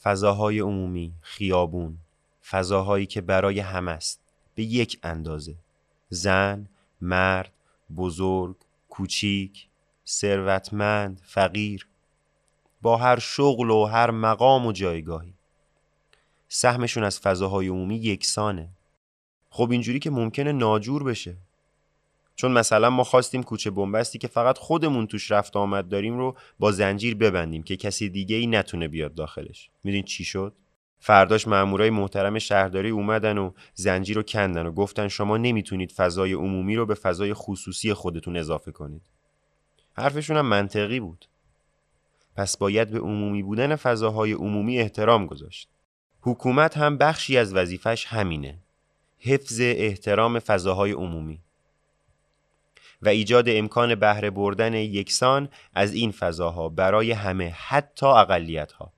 فضاهای 0.05 0.59
عمومی 0.59 1.13
خیابون 1.21 1.97
فضاهایی 2.49 3.05
که 3.05 3.21
برای 3.21 3.59
همه 3.59 3.91
است 3.91 4.19
به 4.55 4.63
یک 4.63 4.99
اندازه. 5.03 5.55
زن 6.09 6.67
مرد 7.01 7.51
بزرگ 7.97 8.55
کوچیک 8.89 9.67
ثروتمند 10.07 11.21
فقیر. 11.23 11.87
با 12.81 12.97
هر 12.97 13.19
شغل 13.19 13.69
و 13.69 13.85
هر 13.85 14.11
مقام 14.11 14.65
و 14.65 14.71
جایگاهی. 14.71 15.33
سهمشون 16.47 17.03
از 17.03 17.19
فضاهای 17.19 17.67
عمومی 17.67 17.95
یکسانه. 17.95 18.69
خب 19.49 19.71
اینجوری 19.71 19.99
که 19.99 20.09
ممکنه 20.09 20.51
ناجور 20.51 21.03
بشه. 21.03 21.37
چون 22.35 22.51
مثلا 22.51 22.89
ما 22.89 23.03
خواستیم 23.03 23.43
کوچه 23.43 23.69
بنبستی 23.71 24.17
که 24.17 24.27
فقط 24.27 24.57
خودمون 24.57 25.07
توش 25.07 25.31
رفت 25.31 25.57
آمد 25.57 25.89
داریم 25.89 26.17
رو 26.17 26.35
با 26.59 26.71
زنجیر 26.71 27.15
ببندیم 27.15 27.63
که 27.63 27.77
کسی 27.77 28.09
دیگه 28.09 28.35
ای 28.35 28.47
نتونه 28.47 28.87
بیاد 28.87 29.15
داخلش. 29.15 29.69
می‌دونی 29.83 30.03
چی 30.03 30.23
شد؟ 30.23 30.53
فرداش 30.99 31.47
مامورای 31.47 31.89
محترم 31.89 32.39
شهرداری 32.39 32.89
اومدن 32.89 33.37
و 33.37 33.51
زنجیر 33.73 34.15
رو 34.15 34.23
کندن 34.23 34.65
و 34.65 34.71
گفتن 34.71 35.07
شما 35.07 35.37
نمی‌تونید 35.37 35.91
فضای 35.91 36.33
عمومی 36.33 36.75
رو 36.75 36.85
به 36.85 36.93
فضای 36.93 37.33
خصوصی 37.33 37.93
خودتون 37.93 38.37
اضافه 38.37 38.71
کنید. 38.71 39.01
حرفشون 39.93 40.37
هم 40.37 40.45
منطقی 40.45 40.99
بود. 40.99 41.25
پس 42.35 42.57
باید 42.57 42.91
به 42.91 42.99
عمومی 42.99 43.43
بودن 43.43 43.75
فضاهای 43.75 44.31
عمومی 44.33 44.79
احترام 44.79 45.25
گذاشت. 45.25 45.69
حکومت 46.21 46.77
هم 46.77 46.97
بخشی 46.97 47.37
از 47.37 47.53
وظیفش 47.53 48.05
همینه. 48.05 48.59
حفظ 49.19 49.59
احترام 49.61 50.39
فضاهای 50.39 50.91
عمومی. 50.91 51.39
و 53.05 53.09
ایجاد 53.09 53.49
امکان 53.49 53.95
بهره 53.95 54.29
بردن 54.29 54.73
یکسان 54.73 55.49
از 55.73 55.93
این 55.93 56.11
فضاها 56.11 56.69
برای 56.69 57.11
همه 57.11 57.49
حتی 57.49 58.05
اقلیت 58.05 58.71
ها 58.71 58.93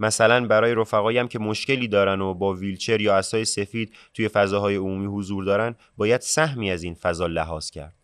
مثلا 0.00 0.46
برای 0.46 0.74
رفقایم 0.74 1.28
که 1.28 1.38
مشکلی 1.38 1.88
دارن 1.88 2.20
و 2.20 2.34
با 2.34 2.52
ویلچر 2.54 3.00
یا 3.00 3.16
اسای 3.16 3.44
سفید 3.44 3.92
توی 4.14 4.28
فضاهای 4.28 4.76
عمومی 4.76 5.06
حضور 5.06 5.44
دارن 5.44 5.74
باید 5.96 6.20
سهمی 6.20 6.70
از 6.70 6.82
این 6.82 6.94
فضا 6.94 7.26
لحاظ 7.26 7.70
کرد. 7.70 7.94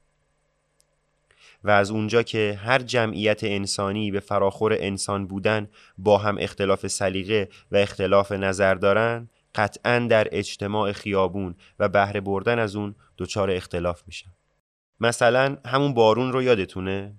و 1.65 1.71
از 1.71 1.91
اونجا 1.91 2.23
که 2.23 2.61
هر 2.65 2.79
جمعیت 2.79 3.45
انسانی 3.45 4.11
به 4.11 4.21
فراخور 4.21 4.77
انسان 4.79 5.27
بودن 5.27 5.69
با 5.99 6.19
هم 6.19 6.37
اختلاف 6.41 6.87
سلیقه 6.87 7.49
و 7.73 7.77
اختلاف 7.77 8.33
نظر 8.33 8.75
دارن 8.75 9.29
قطعا 9.55 10.07
در 10.11 10.29
اجتماع 10.33 10.93
خیابون 10.93 11.55
و 11.79 11.89
بهره 11.89 12.21
بردن 12.21 12.59
از 12.59 12.77
اون 12.77 12.95
دچار 13.19 13.51
اختلاف 13.51 14.03
میشن. 14.07 14.38
مثلا 15.01 15.57
همون 15.67 15.95
بارون 15.95 16.33
رو 16.33 16.43
یادتونه؟ 16.43 17.15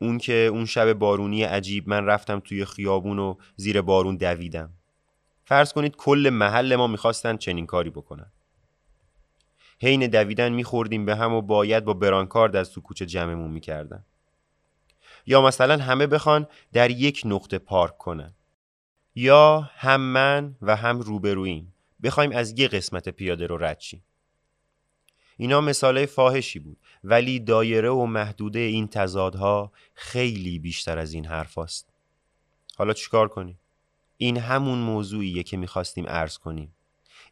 اون 0.00 0.18
که 0.18 0.32
اون 0.32 0.64
شب 0.64 0.92
بارونی 0.92 1.42
عجیب 1.42 1.88
من 1.88 2.06
رفتم 2.06 2.40
توی 2.40 2.64
خیابون 2.64 3.18
و 3.18 3.34
زیر 3.56 3.82
بارون 3.82 4.16
دویدم. 4.16 4.72
فرض 5.44 5.72
کنید 5.72 5.96
کل 5.96 6.30
محل 6.32 6.76
ما 6.76 6.86
می‌خواستن 6.86 7.36
چنین 7.36 7.66
کاری 7.66 7.90
بکنن. 7.90 8.32
حین 9.82 10.06
دویدن 10.06 10.52
میخوردیم 10.52 11.06
به 11.06 11.16
هم 11.16 11.32
و 11.34 11.42
باید 11.42 11.84
با 11.84 11.94
برانکارد 11.94 12.56
از 12.56 12.72
تو 12.72 12.80
کوچه 12.80 13.06
جمعمون 13.06 13.50
می‌کردن. 13.50 14.04
یا 15.26 15.42
مثلا 15.42 15.76
همه 15.76 16.06
بخوان 16.06 16.46
در 16.72 16.90
یک 16.90 17.22
نقطه 17.24 17.58
پارک 17.58 17.98
کنن. 17.98 18.34
یا 19.14 19.70
هم 19.74 20.00
من 20.00 20.56
و 20.62 20.76
هم 20.76 21.00
روبرویم 21.00 21.74
بخوایم 22.02 22.32
از 22.32 22.58
یه 22.58 22.68
قسمت 22.68 23.08
پیاده 23.08 23.46
رو 23.46 23.58
رد 23.58 23.80
شیم. 23.80 24.04
اینا 25.36 25.60
مثالای 25.60 26.06
فاحشی 26.06 26.58
بود. 26.58 26.78
ولی 27.04 27.40
دایره 27.40 27.90
و 27.90 28.06
محدوده 28.06 28.58
این 28.58 28.88
تضادها 28.88 29.72
خیلی 29.94 30.58
بیشتر 30.58 30.98
از 30.98 31.12
این 31.12 31.26
حرف 31.26 31.58
است. 31.58 31.88
حالا 32.76 32.92
چیکار 32.92 33.28
کنیم؟ 33.28 33.58
این 34.16 34.36
همون 34.36 34.78
موضوعیه 34.78 35.42
که 35.42 35.56
می‌خواستیم 35.56 36.06
عرض 36.06 36.38
کنیم. 36.38 36.74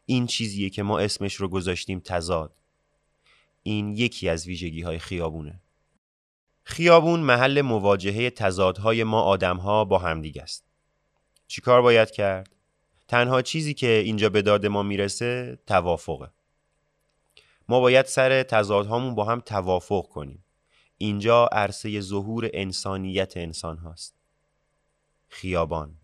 این 0.06 0.26
چیزیه 0.26 0.70
که 0.70 0.82
ما 0.82 0.98
اسمش 0.98 1.34
رو 1.34 1.48
گذاشتیم 1.48 2.00
تضاد. 2.00 2.52
این 3.62 3.92
یکی 3.92 4.28
از 4.28 4.46
ویژگی 4.46 4.82
های 4.82 4.98
خیابونه. 4.98 5.60
خیابون 6.64 7.20
محل 7.20 7.60
مواجهه 7.60 8.30
تضادهای 8.30 9.04
ما 9.04 9.22
آدمها 9.22 9.84
با 9.84 9.98
همدیگه 9.98 10.42
است. 10.42 10.64
چیکار 11.46 11.82
باید 11.82 12.10
کرد؟ 12.10 12.48
تنها 13.08 13.42
چیزی 13.42 13.74
که 13.74 13.88
اینجا 13.88 14.28
به 14.28 14.42
داد 14.42 14.66
ما 14.66 14.82
می‌رسه 14.82 15.58
توافقه. 15.66 16.30
ما 17.68 17.80
باید 17.80 18.06
سر 18.06 18.42
تضادهامون 18.42 19.14
با 19.14 19.24
هم 19.24 19.40
توافق 19.40 20.08
کنیم. 20.08 20.44
اینجا 20.98 21.46
عرصه 21.52 22.00
ظهور 22.00 22.50
انسانیت 22.52 23.36
انسان 23.36 23.78
هاست. 23.78 24.14
خیابان. 25.28 25.94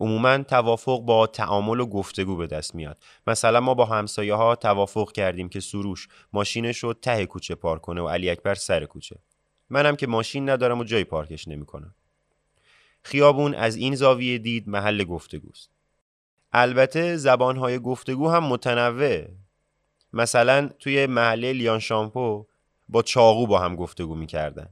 عموما 0.00 0.38
توافق 0.38 1.00
با 1.00 1.26
تعامل 1.26 1.80
و 1.80 1.86
گفتگو 1.86 2.36
به 2.36 2.46
دست 2.46 2.74
میاد. 2.74 3.02
مثلا 3.26 3.60
ما 3.60 3.74
با 3.74 3.84
همسایه 3.84 4.34
ها 4.34 4.56
توافق 4.56 5.12
کردیم 5.12 5.48
که 5.48 5.60
سروش 5.60 6.08
ماشینش 6.32 6.78
رو 6.78 6.92
ته 6.92 7.26
کوچه 7.26 7.54
پارک 7.54 7.82
کنه 7.82 8.00
و 8.00 8.08
علی 8.08 8.30
اکبر 8.30 8.54
سر 8.54 8.84
کوچه. 8.84 9.16
منم 9.70 9.96
که 9.96 10.06
ماشین 10.06 10.48
ندارم 10.48 10.78
و 10.78 10.84
جای 10.84 11.04
پارکش 11.04 11.48
نمی‌کنم. 11.48 11.94
خیابون 13.02 13.54
از 13.54 13.76
این 13.76 13.94
زاویه 13.94 14.38
دید 14.38 14.68
محل 14.68 15.04
گفتگوست. 15.04 15.70
البته 16.52 17.16
زبانهای 17.16 17.78
گفتگو 17.78 18.28
هم 18.28 18.44
متنوع. 18.44 19.24
مثلا 20.12 20.68
توی 20.78 21.06
محله 21.06 21.52
لیان 21.52 21.78
شامپو 21.78 22.46
با 22.88 23.02
چاقو 23.02 23.46
با 23.46 23.58
هم 23.58 23.76
گفتگو 23.76 24.14
می‌کردن. 24.14 24.68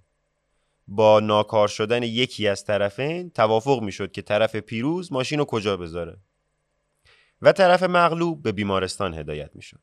با 0.89 1.21
ناکار 1.21 1.69
شدن 1.69 2.03
یکی 2.03 2.49
از 2.49 2.65
طرفین 2.65 3.31
توافق 3.31 3.81
می‌شد 3.83 4.13
که 4.13 4.23
طرف 4.23 4.57
پیروز 4.57 5.13
ماشین 5.13 5.39
رو 5.39 5.45
کجا 5.45 5.77
بذاره. 5.77 6.17
و 7.43 7.53
طرف 7.53 7.83
مغلوب 7.83 8.43
به 8.43 8.53
بیمارستان 8.53 9.15
هدایت 9.15 9.51
می‌شد. 9.55 9.81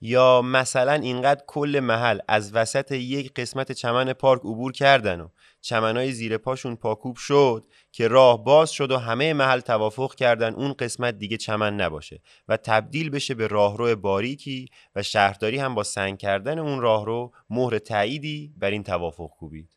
یا 0.00 0.42
مثلا 0.42 0.92
اینقدر 0.92 1.42
کل 1.46 1.80
محل 1.82 2.18
از 2.28 2.54
وسط 2.54 2.92
یک 2.92 3.34
قسمت 3.34 3.72
چمن 3.72 4.12
پارک 4.12 4.40
عبور 4.40 4.72
کردن 4.72 5.20
و 5.20 5.28
چمنای 5.60 6.12
زیر 6.12 6.38
پاشون 6.38 6.76
پاکوب 6.76 7.16
شد 7.16 7.66
که 7.92 8.08
راه 8.08 8.44
باز 8.44 8.70
شد 8.70 8.90
و 8.90 8.98
همه 8.98 9.32
محل 9.32 9.60
توافق 9.60 10.14
کردن 10.14 10.54
اون 10.54 10.72
قسمت 10.72 11.18
دیگه 11.18 11.36
چمن 11.36 11.80
نباشه 11.80 12.22
و 12.48 12.56
تبدیل 12.56 13.10
بشه 13.10 13.34
به 13.34 13.46
راهرو 13.46 13.96
باریکی 13.96 14.68
و 14.96 15.02
شهرداری 15.02 15.58
هم 15.58 15.74
با 15.74 15.82
سنگ 15.82 16.18
کردن 16.18 16.58
اون 16.58 16.80
راهرو 16.80 17.32
مهر 17.50 17.78
تاییدی 17.78 18.54
بر 18.56 18.70
این 18.70 18.82
توافق 18.82 19.30
کوبید 19.30 19.76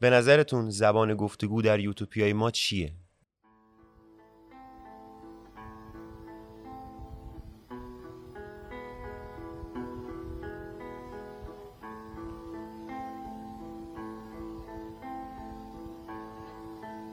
به 0.00 0.10
نظرتون 0.10 0.70
زبان 0.70 1.14
گفتگو 1.14 1.62
در 1.62 1.80
یوتوپیای 1.80 2.32
ما 2.32 2.50
چیه؟ 2.50 2.94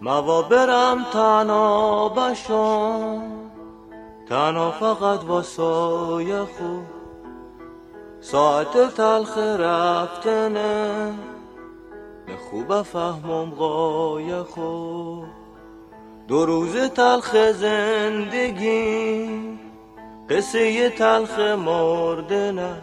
موا 0.01 0.41
برم 0.41 1.05
تنها 1.13 2.09
بشم 2.09 3.21
تنها 4.29 4.71
فقط 4.71 5.23
واسای 5.25 6.39
خوب 6.39 6.83
ساعت 8.21 8.95
تلخ 8.95 9.37
رفتنه. 9.37 11.13
خوب 12.49 12.81
فهمم 12.81 13.49
قای 13.49 14.43
خوب 14.43 15.25
دو 16.27 16.45
روز 16.45 16.77
تلخ 16.77 17.51
زندگی. 17.51 19.29
قصه 20.29 20.89
تلخ 20.89 21.39
مردنه. 21.39 22.75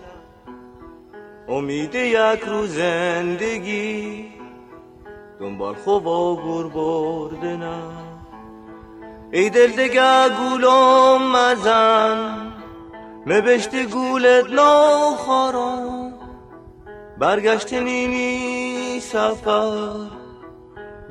امید 1.49 1.95
یک 1.95 2.41
روز 2.41 2.71
زندگی. 2.71 4.36
دنبال 5.41 5.75
خوب 5.75 6.05
گر 6.37 6.69
بردنه 6.69 7.83
ای 9.33 9.51
دل 9.51 9.73
دگه 9.73 10.29
گولم 10.29 11.37
مزن 11.37 12.53
مبشت 13.27 13.83
گولت 13.83 14.51
ناخارم 14.51 16.15
برگشت 17.19 17.73
نینی 17.73 19.01
سفر 19.01 19.93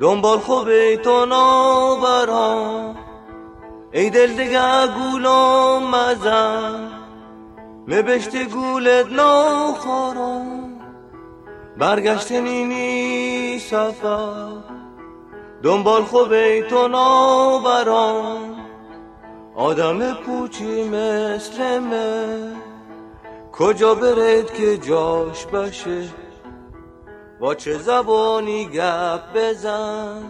دنبال 0.00 0.38
خوب 0.38 0.94
تو 0.94 1.26
نابرام 1.26 2.96
ای 3.92 4.10
دل 4.10 4.32
دگه 4.32 4.86
گولم 4.86 5.82
مزن 5.90 6.90
مبشت 7.88 8.36
گولت 8.36 9.12
ناخارم 9.12 10.65
برگشت 11.78 12.32
نینی 12.32 13.58
سفر 13.58 14.48
دنبال 15.62 16.02
خوب 16.02 16.60
تو 16.60 16.88
نابرام 16.88 18.56
آدم 19.56 20.14
پوچی 20.14 20.88
مثل 20.88 21.78
من. 21.78 22.56
کجا 23.52 23.94
برد 23.94 24.54
که 24.54 24.78
جاش 24.78 25.46
باشه؟ 25.46 26.08
با 27.40 27.54
چه 27.54 27.78
زبانی 27.78 28.64
گپ 28.64 29.20
بزن 29.34 30.22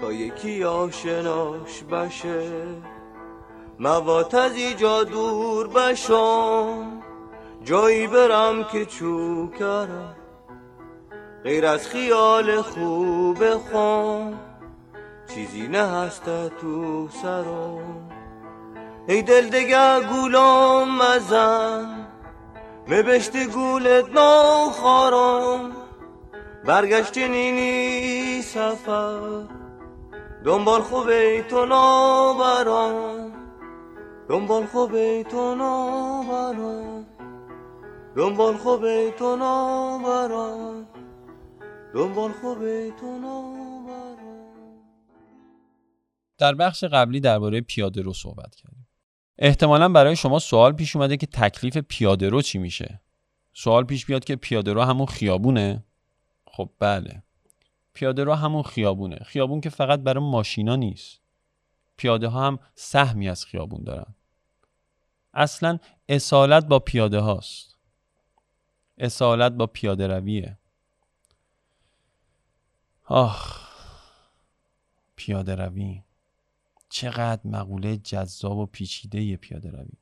تا 0.00 0.12
یکی 0.12 0.64
آشناش 0.64 1.82
باشه؟ 1.90 2.52
موات 3.78 4.34
از 4.34 4.56
ایجا 4.56 5.04
دور 5.04 5.68
بشم 5.68 7.02
جایی 7.64 8.06
برم 8.06 8.64
که 8.64 8.84
چوکرم. 8.84 10.16
غیر 11.44 11.66
از 11.66 11.88
خیال 11.88 12.62
خوب 12.62 13.56
خون 13.56 14.34
چیزی 15.34 15.68
نه 15.68 15.86
هسته 15.86 16.48
تو 16.60 17.08
سرم. 17.08 18.10
ای 19.08 19.22
دل 19.22 19.48
دگه 19.48 20.00
گولم 20.00 21.02
مزن 21.02 22.06
مبشت 22.88 23.46
گولت 23.46 24.04
ناخارم 24.14 25.72
برگشت 26.64 27.18
نینی 27.18 28.42
سفر 28.42 29.42
دنبال 30.44 30.80
خوب 30.80 31.40
تو 31.40 31.66
نابرام 31.66 33.32
دنبال 34.28 34.66
خوب 34.66 35.22
تو 35.22 35.54
نابرام 35.54 37.06
دنبال 38.16 38.54
خوب 38.56 39.10
تو 39.10 39.36
نابرام 39.36 40.86
دنبال 41.94 42.32
خوب 42.32 42.58
تو 43.00 43.18
نابرام 43.18 43.74
در 46.38 46.54
بخش 46.54 46.84
قبلی 46.84 47.20
درباره 47.20 47.60
پیاده 47.60 48.02
رو 48.02 48.12
صحبت 48.12 48.54
کردیم. 48.54 48.86
احتمالا 49.38 49.88
برای 49.88 50.16
شما 50.16 50.38
سوال 50.38 50.72
پیش 50.72 50.96
اومده 50.96 51.16
که 51.16 51.26
تکلیف 51.26 51.76
پیاده 51.76 52.28
رو 52.28 52.42
چی 52.42 52.58
میشه. 52.58 53.00
سوال 53.52 53.84
پیش 53.84 54.06
بیاد 54.06 54.24
که 54.24 54.36
پیاده 54.36 54.72
رو 54.72 54.82
همون 54.82 55.06
خیابونه. 55.06 55.84
خب 56.46 56.70
بله. 56.78 57.22
پیاده 57.92 58.24
رو 58.24 58.34
همون 58.34 58.62
خیابونه. 58.62 59.16
خیابون 59.16 59.60
که 59.60 59.70
فقط 59.70 60.00
برای 60.00 60.24
ماشینا 60.24 60.76
نیست. 60.76 61.20
پیاده 61.96 62.28
ها 62.28 62.46
هم 62.46 62.58
سهمی 62.74 63.28
از 63.28 63.44
خیابون 63.44 63.84
دارن. 63.84 64.14
اصلا 65.34 65.78
اصالت 66.08 66.66
با 66.66 66.78
پیاده 66.78 67.18
هاست. 67.18 67.76
اصالت 68.98 69.52
با 69.52 69.66
پیاده 69.66 70.06
رویه. 70.06 70.58
آخ 73.04 73.68
پیاده 75.16 75.54
روی. 75.54 76.02
چقدر 76.88 77.40
مقوله 77.44 77.96
جذاب 77.96 78.56
و 78.56 78.66
پیچیده 78.66 79.36
پیاده 79.36 79.70
روی. 79.70 79.92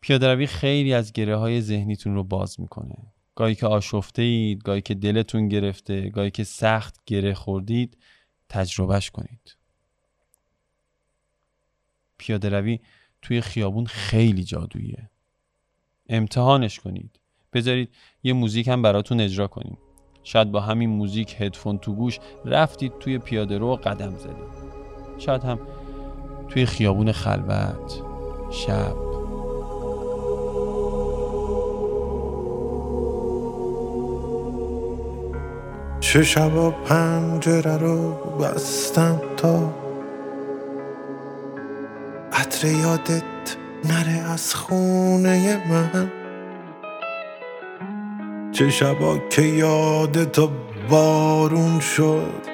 پیاده 0.00 0.34
روی 0.34 0.46
خیلی 0.46 0.94
از 0.94 1.12
گره 1.12 1.36
های 1.36 1.60
ذهنیتون 1.60 2.14
رو 2.14 2.24
باز 2.24 2.60
می‌کنه. 2.60 2.96
گاهی 3.34 3.54
که 3.54 3.66
آشفته 3.66 4.22
اید 4.22 4.62
گاهی 4.62 4.80
که 4.80 4.94
دلتون 4.94 5.48
گرفته 5.48 6.10
گاهی 6.10 6.30
که 6.30 6.44
سخت 6.44 7.00
گره 7.06 7.34
خوردید 7.34 7.98
تجربهش 8.48 9.10
کنید. 9.10 9.56
پیاده 12.18 12.48
روی 12.48 12.80
توی 13.22 13.40
خیابون 13.40 13.86
خیلی 13.86 14.44
جادوییه. 14.44 15.10
امتحانش 16.08 16.80
کنید. 16.80 17.20
بذارید 17.52 17.94
یه 18.22 18.32
موزیک 18.32 18.68
هم 18.68 18.82
براتون 18.82 19.20
اجرا 19.20 19.46
کنیم. 19.46 19.78
شاید 20.26 20.50
با 20.50 20.60
همین 20.60 20.90
موزیک 20.90 21.36
هدفون 21.40 21.78
تو 21.78 21.94
گوش 21.94 22.18
رفتید 22.44 22.92
توی 23.00 23.18
پیاده 23.18 23.58
رو 23.58 23.76
قدم 23.76 24.16
زدید. 24.16 24.36
شاید 25.18 25.44
هم 25.44 25.58
توی 26.48 26.66
خیابون 26.66 27.12
خلوت 27.12 28.02
شب. 28.50 28.94
چه 36.00 36.22
شبا 36.22 36.70
پنجره 36.70 37.76
رو 37.76 38.12
بستم 38.12 39.20
تا 39.36 39.74
عطر 42.32 42.66
یادت 42.66 43.56
نره 43.84 44.30
از 44.32 44.54
خونه 44.54 45.62
من. 45.70 46.25
چه 48.56 48.70
شبا 48.70 49.18
که 49.30 49.42
یاد 49.42 50.24
تو 50.24 50.50
بارون 50.88 51.80
شد. 51.80 52.46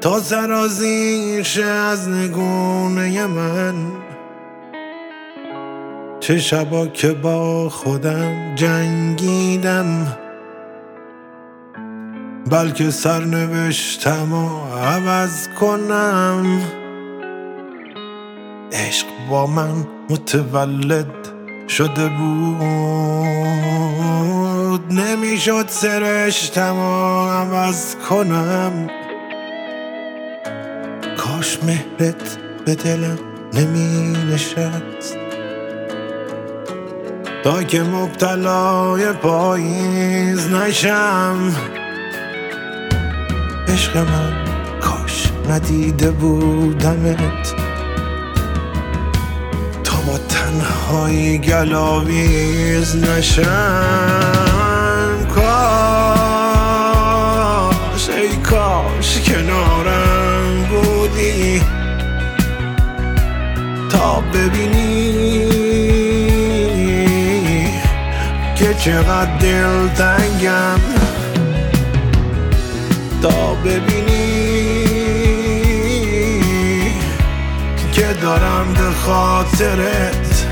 تا 0.00 0.20
سرازیشه 0.20 1.64
از 1.64 2.08
نگونه 2.08 3.26
من. 3.26 3.74
چه 6.20 6.38
شبا 6.38 6.86
که 6.86 7.12
با 7.12 7.68
خودم 7.68 8.54
جنگیدم. 8.54 10.16
بلکه 12.50 12.90
سرنوشتم 12.90 14.32
و 14.32 14.74
عوض 14.76 15.48
کنم. 15.60 16.60
عشق 18.72 19.06
با 19.30 19.46
من 19.46 19.86
متولد 20.10 21.19
شده 21.70 22.08
بود. 22.08 23.30
نمی‌شد 24.92 25.64
سرشتم 25.68 26.76
و 26.76 27.28
عوض 27.28 27.94
کنم. 28.08 28.86
کاش 31.16 31.58
مهرت 31.62 32.38
به 32.66 32.74
دلم 32.74 33.18
نمی 33.54 34.16
نشست 34.32 35.16
تا 37.44 37.62
که 37.62 37.82
مبتلای 37.82 39.12
پاییز 39.12 40.48
نشم. 40.52 41.52
عشق 43.68 43.96
من 43.96 44.44
کاش 44.80 45.32
ندیده 45.50 46.10
بودمت 46.10 47.54
با 50.06 50.18
تنهایی 50.18 51.38
گلاویز 51.38 52.96
نشم. 52.96 53.44
کاش 55.34 55.60
ای 58.08 58.36
کاش 58.36 59.20
کنارم 59.20 60.64
بودی. 60.70 61.62
تا 63.90 64.20
ببینی 64.20 65.50
که 68.56 68.74
چقدر 68.74 69.36
دل 69.38 69.88
تنگم 69.88 70.80
تا 73.22 73.54
ببینی 73.54 73.99
دارم 78.30 78.72
به 78.72 78.90
خاطرت. 78.90 80.46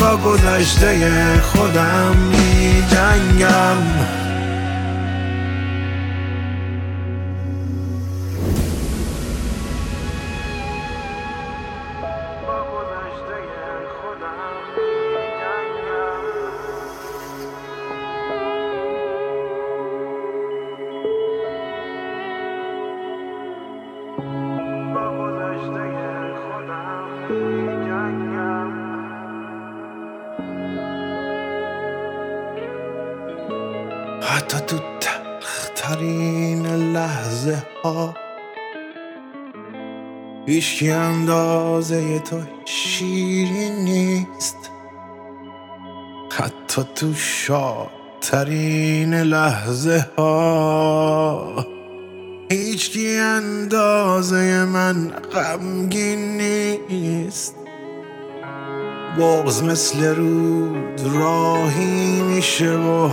با 0.00 0.16
گذشته 0.16 1.40
خودم 1.42 2.16
می 2.16 2.82
جنگم 2.90 4.17
هیچکی 40.48 40.90
اندازه 40.90 42.18
تو 42.18 42.40
شیرین 42.64 43.72
نیست. 43.72 44.56
حتی 46.30 46.82
تو 46.94 47.14
شادترین 47.14 49.14
لحظه 49.14 50.06
ها. 50.18 51.66
هیچکی 52.50 53.16
اندازه 53.16 54.64
من 54.64 55.08
غمگین 55.08 56.36
نیست. 56.88 57.54
بغز 59.18 59.62
مثل 59.62 60.14
رود 60.14 61.00
راهی 61.14 62.22
میشه 62.22 62.76
و 62.76 63.10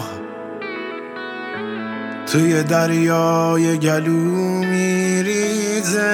توی 2.27 2.63
دریای 2.63 3.77
گلو 3.77 4.63
میریزه. 4.63 6.05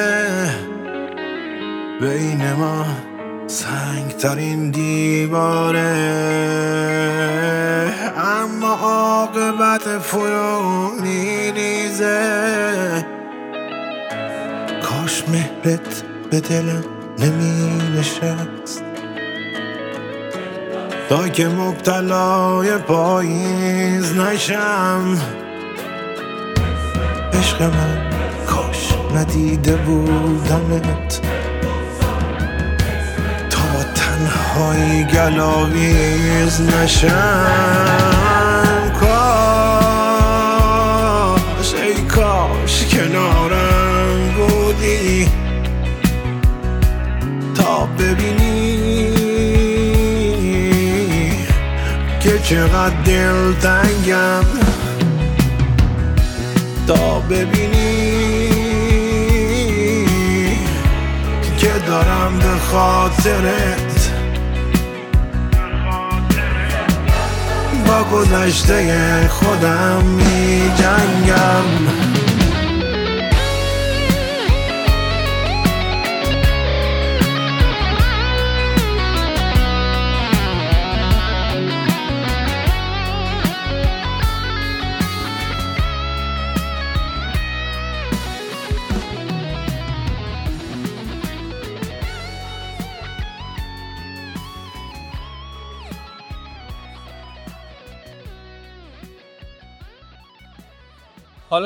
بین 2.02 2.54
ما 2.54 2.86
سنگترین 3.48 4.72
دیواره. 4.72 5.82
اما 8.18 8.74
عاقبت 8.74 9.98
فرو 10.00 10.92
میریزه 11.02 12.18
کاش 14.84 15.24
مهرت 15.30 16.04
به 16.32 16.40
دلم 16.40 16.84
نمی 17.20 17.82
نشست 18.00 18.84
تا 21.10 21.28
که 21.28 21.48
مبتلای 21.48 22.78
پاییز 22.78 24.18
نشم. 24.18 25.18
عشق 27.34 27.62
من 27.62 28.12
کاش 28.48 28.94
ندیده 29.16 29.76
بودمت 29.76 31.31
تنهایی 34.52 35.04
گلاویز 35.04 36.62
نشم. 36.62 37.52
کاش 39.00 39.20
ای 41.74 41.94
کاش 41.94 42.86
کنارم 42.86 44.34
بودی. 44.38 45.30
تا 47.56 47.86
ببینی 47.86 49.12
که 52.20 52.40
چقدر 52.40 52.96
دل 53.06 53.54
تنگم. 53.54 54.46
تا 56.88 57.20
ببینی 57.20 58.52
که 61.58 61.72
دارم 61.88 62.40
به 62.40 62.60
خاطرت 62.72 63.91
با 67.92 68.04
گذشته 68.04 69.28
خودم. 69.30 70.21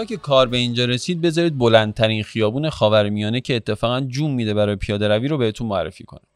که 0.06 0.18
کار 0.18 0.48
به 0.48 0.58
اینجا 0.58 0.86
رسید 0.86 1.22
بذارید 1.22 1.58
بلندترین 1.58 2.24
خیابون 2.24 2.70
خاورمیانه 2.70 3.41
که 3.41 3.56
اتفاقا 3.56 4.02
جون 4.02 4.32
میده 4.32 4.54
برای 4.54 4.76
پیاده 4.76 5.08
روی 5.08 5.28
رو 5.28 5.38
بهتون 5.38 5.68
معرفی 5.68 6.04
کنم. 6.04 6.28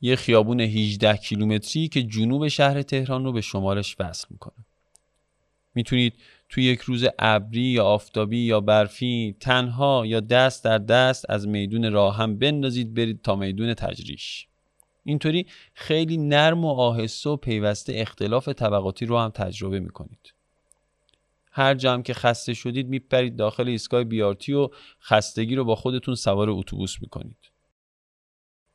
یه 0.00 0.16
خیابون 0.16 0.60
18 0.60 1.16
کیلومتری 1.16 1.88
که 1.88 2.02
جنوب 2.02 2.48
شهر 2.48 2.82
تهران 2.82 3.24
رو 3.24 3.32
به 3.32 3.40
شمالش 3.40 3.96
وصل 3.98 4.26
می‌کنه. 4.30 4.64
می‌تونید 5.74 6.14
توی 6.48 6.64
یک 6.64 6.80
روز 6.80 7.06
ابری 7.18 7.60
یا 7.60 7.84
آفتابی 7.84 8.38
یا 8.38 8.60
برفی 8.60 9.36
تنها 9.40 10.06
یا 10.06 10.20
دست 10.20 10.64
در 10.64 10.78
دست 10.78 11.30
از 11.30 11.48
میدون 11.48 11.92
راه 11.92 12.16
هم 12.16 12.38
بندازید 12.38 12.94
برید 12.94 13.22
تا 13.22 13.36
میدون 13.36 13.74
تجریش. 13.74 14.46
اینطوری 15.04 15.46
خیلی 15.74 16.16
نرم 16.16 16.64
و 16.64 16.68
آهسته 16.68 17.30
و 17.30 17.36
پیوسته 17.36 17.92
اختلاف 17.96 18.48
طبقاتی 18.48 19.06
رو 19.06 19.18
هم 19.18 19.30
تجربه 19.30 19.80
می‌کنید. 19.80 20.37
هر 21.58 21.74
جمع 21.74 22.02
که 22.02 22.14
خسته 22.14 22.54
شدید 22.54 22.88
میپرید 22.88 23.36
داخل 23.36 23.68
ایستگاه 23.68 24.04
بیارتی 24.04 24.52
و 24.52 24.68
خستگی 25.02 25.56
رو 25.56 25.64
با 25.64 25.74
خودتون 25.74 26.14
سوار 26.14 26.50
اتوبوس 26.50 26.96
می‌کنید. 27.00 27.50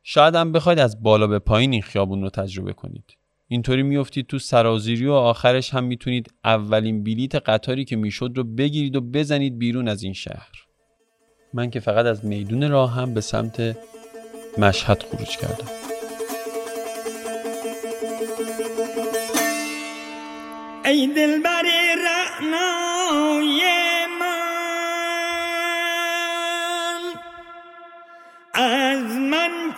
شاید 0.03 0.35
هم 0.35 0.51
بخواید 0.51 0.79
از 0.79 1.03
بالا 1.03 1.27
به 1.27 1.39
پایین 1.39 1.73
این 1.73 1.81
خیابون 1.81 2.21
رو 2.21 2.29
تجربه 2.29 2.73
کنید. 2.73 3.17
اینطوری 3.47 3.83
میافتید 3.83 4.27
تو 4.27 4.39
سرازیری 4.39 5.05
و 5.05 5.13
آخرش 5.13 5.73
هم 5.73 5.83
می‌تونید 5.83 6.33
اولین 6.43 7.03
بلیت 7.03 7.35
قطاری 7.35 7.85
که 7.85 7.95
می‌شد 7.95 8.31
رو 8.35 8.43
بگیرید 8.43 8.95
و 8.95 9.01
بزنید 9.01 9.59
بیرون 9.59 9.87
از 9.87 10.03
این 10.03 10.13
شهر. 10.13 10.51
من 11.53 11.69
که 11.69 11.79
فقط 11.79 12.05
از 12.05 12.25
میدون 12.25 12.71
راه 12.71 12.93
هم 12.93 13.13
به 13.13 13.21
سمت 13.21 13.77
مشهد 14.57 15.03
خروج 15.03 15.37
کردم. 15.37 15.67
ای 20.85 21.07
دلبر 21.07 21.72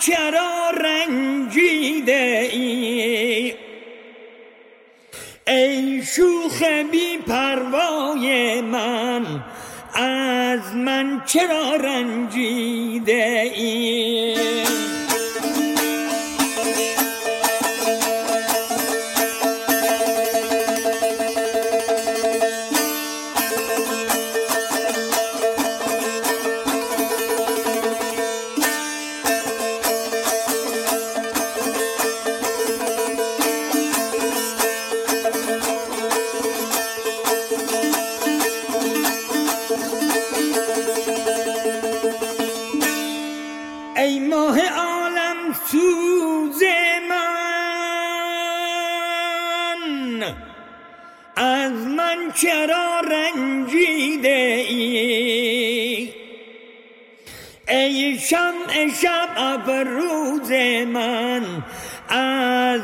چرا 0.06 0.70
رنجیده 0.70 2.50
ای؟ 2.52 3.54
ای 5.48 6.04
شوخ 6.04 6.63
بی 6.91 7.18
پروای 7.18 8.62
من 8.62 9.44
از 9.94 10.76
من 10.76 11.22
چرا 11.26 11.76
رنجیده 11.76 13.52
ای؟ 13.56 14.14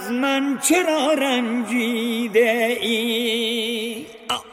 از 0.02 0.12
من 0.12 0.60
چرا 0.62 1.14
رنجیده 1.14 2.78
ای 2.82 4.06
آه. 4.30 4.46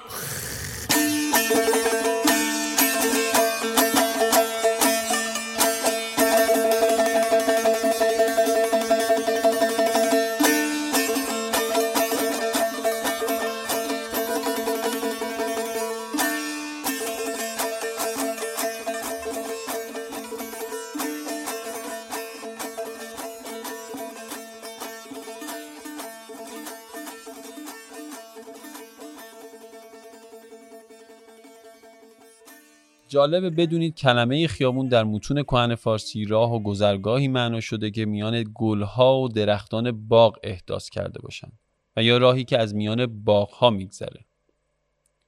جالبه 33.29 33.50
بدونید 33.50 33.94
کلمه 33.94 34.46
خیابون 34.46 34.88
در 34.88 35.04
متون 35.04 35.42
کهن 35.42 35.74
فارسی 35.74 36.24
راه 36.24 36.54
و 36.54 36.62
گذرگاهی 36.62 37.29
معنا 37.29 37.60
شده 37.60 37.90
که 37.90 38.04
میان 38.04 38.44
گلها 38.54 39.20
و 39.20 39.29
درختان 39.29 40.08
باغ 40.08 40.38
احداث 40.42 40.90
کرده 40.90 41.20
باشند 41.20 41.58
و 41.96 42.02
یا 42.02 42.18
راهی 42.18 42.44
که 42.44 42.58
از 42.58 42.74
میان 42.74 43.24
باغها 43.24 43.70
میگذره. 43.70 44.24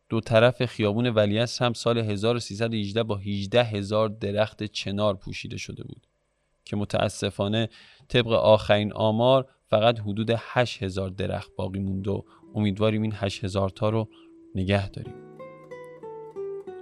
دو 0.08 0.20
طرف 0.20 0.64
خیابون 0.64 1.06
ولیعصر 1.06 1.64
هم 1.64 1.72
سال 1.72 1.98
1318 1.98 3.02
با 3.02 3.16
18 3.16 3.64
هزار 3.64 4.08
درخت 4.08 4.64
چنار 4.64 5.14
پوشیده 5.14 5.56
شده 5.56 5.82
بود 5.82 6.06
که 6.64 6.76
متاسفانه 6.76 7.68
طبق 8.08 8.32
آخرین 8.32 8.92
آمار 8.92 9.48
فقط 9.66 9.98
حدود 9.98 10.30
8 10.36 10.82
هزار 10.82 11.10
درخت 11.10 11.50
باقی 11.56 11.78
موند 11.78 12.08
و 12.08 12.24
امیدواریم 12.54 13.02
این 13.02 13.12
8 13.14 13.44
هزار 13.44 13.70
تا 13.70 13.88
رو 13.88 14.08
نگه 14.54 14.88
داریم. 14.88 15.14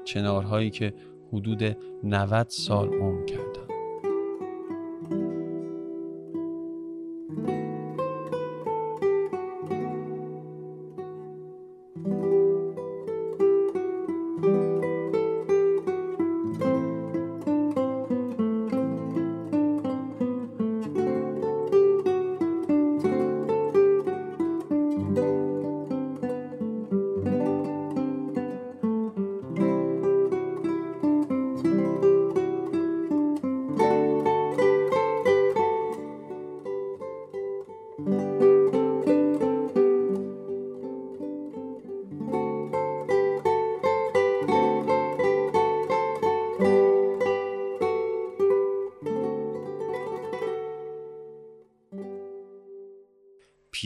چنارهایی 0.09 0.71
که 0.71 0.95
حدود 1.33 1.77
90 2.05 2.47
سال 2.49 2.89
عمر 2.89 3.25
کردن 3.25 3.48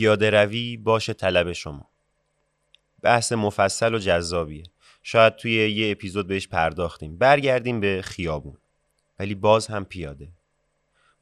پیاده 0.03 0.29
روی 0.29 0.77
باشه 0.77 1.13
طلب 1.13 1.51
شما. 1.51 1.89
بحث 3.01 3.31
مفصل 3.31 3.95
و 3.95 3.99
جذابیه. 3.99 4.63
شاید 5.03 5.35
توی 5.35 5.51
یه 5.71 5.91
اپیزود 5.91 6.27
بهش 6.27 6.47
پرداختیم. 6.47 7.17
برگردیم 7.17 7.79
به 7.79 8.01
خیابون. 8.03 8.57
ولی 9.19 9.35
باز 9.35 9.67
هم 9.67 9.85
پیاده. 9.85 10.31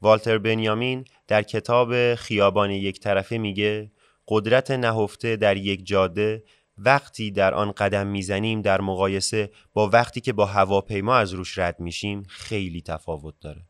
والتر 0.00 0.38
بنیامین 0.38 1.04
در 1.28 1.42
کتاب 1.42 2.14
خیابان 2.14 2.70
یک 2.70 3.00
طرفه 3.00 3.38
میگه 3.38 3.92
قدرت 4.28 4.70
نهفته 4.70 5.36
در 5.36 5.56
یک 5.56 5.86
جاده 5.86 6.44
وقتی 6.78 7.30
در 7.30 7.54
آن 7.54 7.72
قدم 7.72 8.06
می‌زنیم 8.06 8.62
در 8.62 8.80
مقایسه 8.80 9.50
با 9.72 9.88
وقتی 9.88 10.20
که 10.20 10.32
با 10.32 10.46
هواپیما 10.46 11.16
از 11.16 11.32
روش 11.32 11.58
رد 11.58 11.80
میشیم 11.80 12.22
خیلی 12.28 12.82
تفاوت 12.82 13.34
داره. 13.40 13.62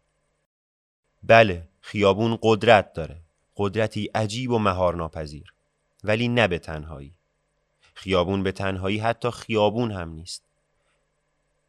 بله 1.22 1.68
خیابون 1.80 2.38
قدرت 2.42 2.92
داره. 2.92 3.21
قدرتی 3.56 4.10
عجیب 4.14 4.50
و 4.50 4.58
مهارناپذیر. 4.58 5.54
ولی 6.04 6.28
نه 6.28 6.48
به 6.48 6.58
تنهایی. 6.58 7.14
خیابون 7.94 8.42
به 8.42 8.52
تنهایی 8.52 8.98
حتی 8.98 9.30
خیابون 9.30 9.92
هم 9.92 10.08
نیست. 10.08 10.44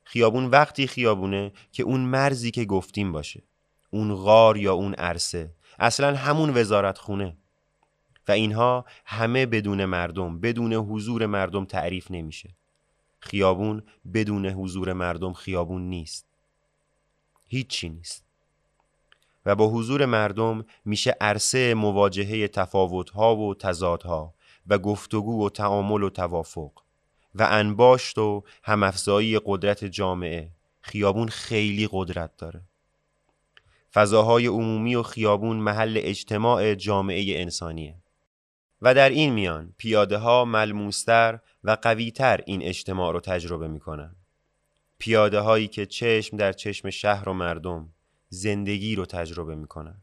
خیابون 0.04 0.46
وقتی 0.46 0.88
خیابونه 0.88 1.52
که 1.72 1.84
اون 1.84 2.00
مرزی 2.00 2.52
که 2.52 2.66
گفتیم 2.66 3.12
باشه. 3.12 3.44
اون 3.90 4.16
غار 4.16 4.58
یا 4.58 4.74
اون 4.74 4.94
عرصه. 4.94 5.52
اصلا 5.80 6.16
همون 6.16 6.58
وزارت 6.58 6.98
خونه. 6.98 7.38
و 8.28 8.32
اینها 8.32 8.86
همه 9.06 9.46
بدون 9.46 9.86
مردم 9.86 10.40
بدون 10.40 10.74
حضور 10.74 11.26
مردم 11.26 11.66
تعریف 11.66 12.12
نمیشه. 12.12 12.50
خیابون 13.20 13.84
بدون 14.14 14.46
حضور 14.46 14.94
مردم 14.94 15.34
خیابون 15.34 15.90
نیست. 15.90 16.26
هیچی 17.48 17.90
نیست. 17.90 18.24
و 19.46 19.56
با 19.56 19.68
حضور 19.68 20.06
مردم 20.06 20.66
میشه 20.86 21.16
عرصه 21.22 21.74
مواجهه 21.74 22.48
تفاوتها 22.48 23.36
و 23.36 23.56
تضادها 23.56 24.34
و 24.68 24.78
گفتگو 24.78 25.46
و 25.46 25.50
تعامل 25.50 26.04
و 26.04 26.10
توافق 26.10 26.72
و 27.36 27.48
انباشت 27.52 28.18
و 28.18 28.44
همافزایی 28.64 29.40
قدرت 29.46 29.86
جامعه. 29.86 30.52
خیابون 30.82 31.28
خیلی 31.28 31.90
قدرت 31.92 32.38
داره. 32.38 32.62
فضاهای 33.94 34.48
عمومی 34.48 34.96
و 34.96 35.04
خیابون 35.04 35.58
محل 35.58 36.00
اجتماع 36.02 36.76
جامعه 36.76 37.42
انسانیه. 37.42 37.96
و 38.82 38.94
در 38.94 39.10
این 39.10 39.34
میان 39.34 39.74
پیاده 39.78 40.18
ها 40.18 40.46
ملموستر 40.46 41.40
و 41.64 41.78
قویتر 41.82 42.40
این 42.46 42.62
اجتماع 42.62 43.14
رو 43.14 43.20
تجربه 43.20 43.68
می‌کنن. 43.68 44.16
پیاده 44.98 45.40
هایی 45.40 45.68
که 45.68 45.86
چشم 45.86 46.38
در 46.38 46.54
چشم 46.54 46.90
شهر 46.90 47.30
و 47.30 47.34
مردم 47.34 47.90
زندگی 48.34 48.96
رو 48.96 49.06
تجربه 49.06 49.56
می‌کنن. 49.56 50.02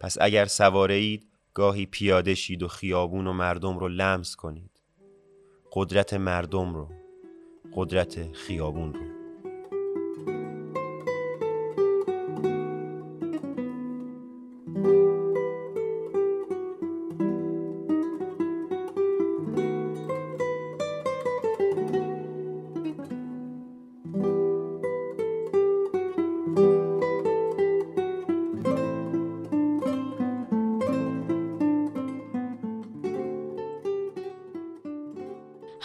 پس 0.00 0.16
اگر 0.20 0.46
سواره 0.46 0.94
اید 0.94 1.28
گاهی 1.54 1.86
پیاده 1.86 2.34
شید 2.34 2.62
و 2.62 2.68
خیابون 2.68 3.26
و 3.26 3.32
مردم 3.32 3.78
رو 3.78 3.88
لمس 3.88 4.36
کنید. 4.36 4.82
قدرت 5.72 6.14
مردم 6.14 6.74
رو 6.74 6.92
قدرت 7.74 8.32
خیابون 8.32 8.94
رو. 8.94 9.15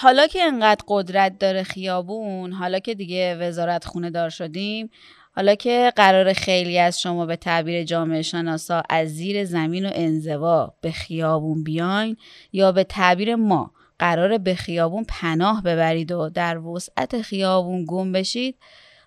حالا 0.01 0.27
که 0.27 0.43
انقدر 0.43 0.81
قدرت 0.87 1.39
داره 1.39 1.63
خیابون 1.63 2.51
حالا 2.51 2.79
که 2.79 2.95
دیگه 2.95 3.35
وزارت 3.35 3.85
خونه 3.85 4.09
دار 4.09 4.29
شدیم 4.29 4.89
حالا 5.35 5.55
که 5.55 5.93
قرار 5.95 6.33
خیلی 6.33 6.79
از 6.79 7.01
شما 7.01 7.25
به 7.25 7.35
تعبیر 7.35 7.83
جامعه 7.83 8.21
شناسا 8.21 8.83
از 8.89 9.09
زیر 9.09 9.45
زمین 9.45 9.85
و 9.85 9.91
انزوا 9.93 10.73
به 10.81 10.91
خیابون 10.91 11.63
بیاین 11.63 12.17
یا 12.53 12.71
به 12.71 12.83
تعبیر 12.83 13.35
ما 13.35 13.71
قرار 13.99 14.37
به 14.37 14.55
خیابون 14.55 15.05
پناه 15.09 15.63
ببرید 15.63 16.11
و 16.11 16.29
در 16.29 16.57
وسعت 16.57 17.21
خیابون 17.21 17.85
گم 17.87 18.11
بشید 18.11 18.55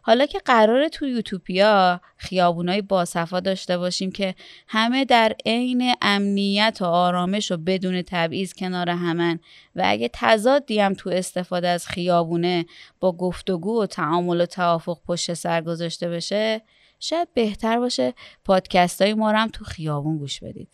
حالا 0.07 0.27
که 0.27 0.39
قراره 0.39 0.89
تو 0.89 1.07
یوتوپیا 1.07 2.01
خیابونای 2.17 2.83
باصفا 2.83 3.41
داشته 3.41 3.79
باشیم 3.79 4.13
که 4.13 4.35
همه 4.69 5.05
در 5.05 5.35
عین 5.47 5.95
امنیت 6.03 6.79
و 6.81 6.85
آرامش 6.85 7.53
و 7.53 7.57
بدون 7.57 8.03
تبعیض 8.03 8.53
کنار 8.55 8.91
همن 8.91 9.41
و 9.77 9.83
اگه 9.85 10.11
تضادی 10.13 10.81
هم 10.81 10.95
تو 10.95 11.11
استفاده 11.11 11.69
از 11.69 11.89
خیابونه 11.89 12.67
با 13.01 13.13
گفتگو 13.13 13.83
و 13.83 13.87
تعامل 13.87 14.41
و 14.41 14.47
توافق 14.47 14.99
پشت 15.07 15.35
سر 15.35 15.61
گذاشته 15.61 16.09
بشه 16.09 16.63
شاید 17.01 17.29
بهتر 17.35 17.79
باشه 17.79 18.15
پادکست 18.45 19.03
های 19.03 19.15
ما 19.15 19.31
رو 19.31 19.39
هم 19.39 19.49
تو 19.49 19.65
خیابون 19.65 20.19
گوش 20.19 20.41
بدید. 20.41 20.69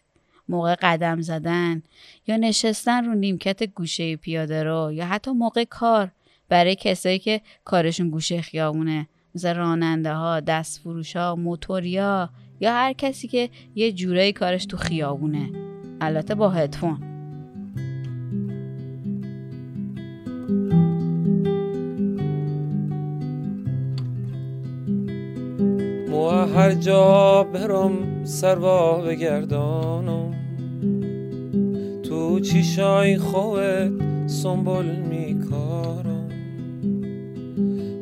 موقع 0.48 0.74
قدم 0.74 1.20
زدن 1.20 1.82
یا 2.26 2.36
نشستن 2.36 3.04
رو 3.04 3.14
نیمکت 3.14 3.64
گوشه 3.64 4.16
پیاده 4.16 4.62
رو 4.62 4.92
یا 4.92 5.06
حتی 5.06 5.30
موقع 5.30 5.64
کار 5.64 6.10
برای 6.48 6.74
کسایی 6.74 7.18
که 7.18 7.40
کارشون 7.64 8.10
گوشه 8.10 8.40
خیابونه. 8.40 9.08
مثل 9.34 9.54
راننده 9.54 10.12
ها 10.12 10.40
دست 10.40 10.80
فروش 10.80 11.16
ها 11.16 11.36
موتوریا 11.36 12.30
یا 12.60 12.72
هر 12.72 12.92
کسی 12.92 13.28
که 13.28 13.50
یه 13.74 13.92
جورایی 13.92 14.32
کارش 14.32 14.66
تو 14.66 14.76
خیابونه. 14.76 15.50
البته 16.00 16.34
با 16.34 16.48
هدفون. 16.50 16.98
مو 26.10 26.30
هر 26.30 26.72
جا 26.74 27.42
برم 27.52 28.24
سروا 28.24 29.00
بگردانم. 29.00 30.34
تو 32.02 32.40
چیشای 32.40 33.18
خوت 33.18 33.92
سنبول 34.26 34.86
میکارم. 34.86 36.19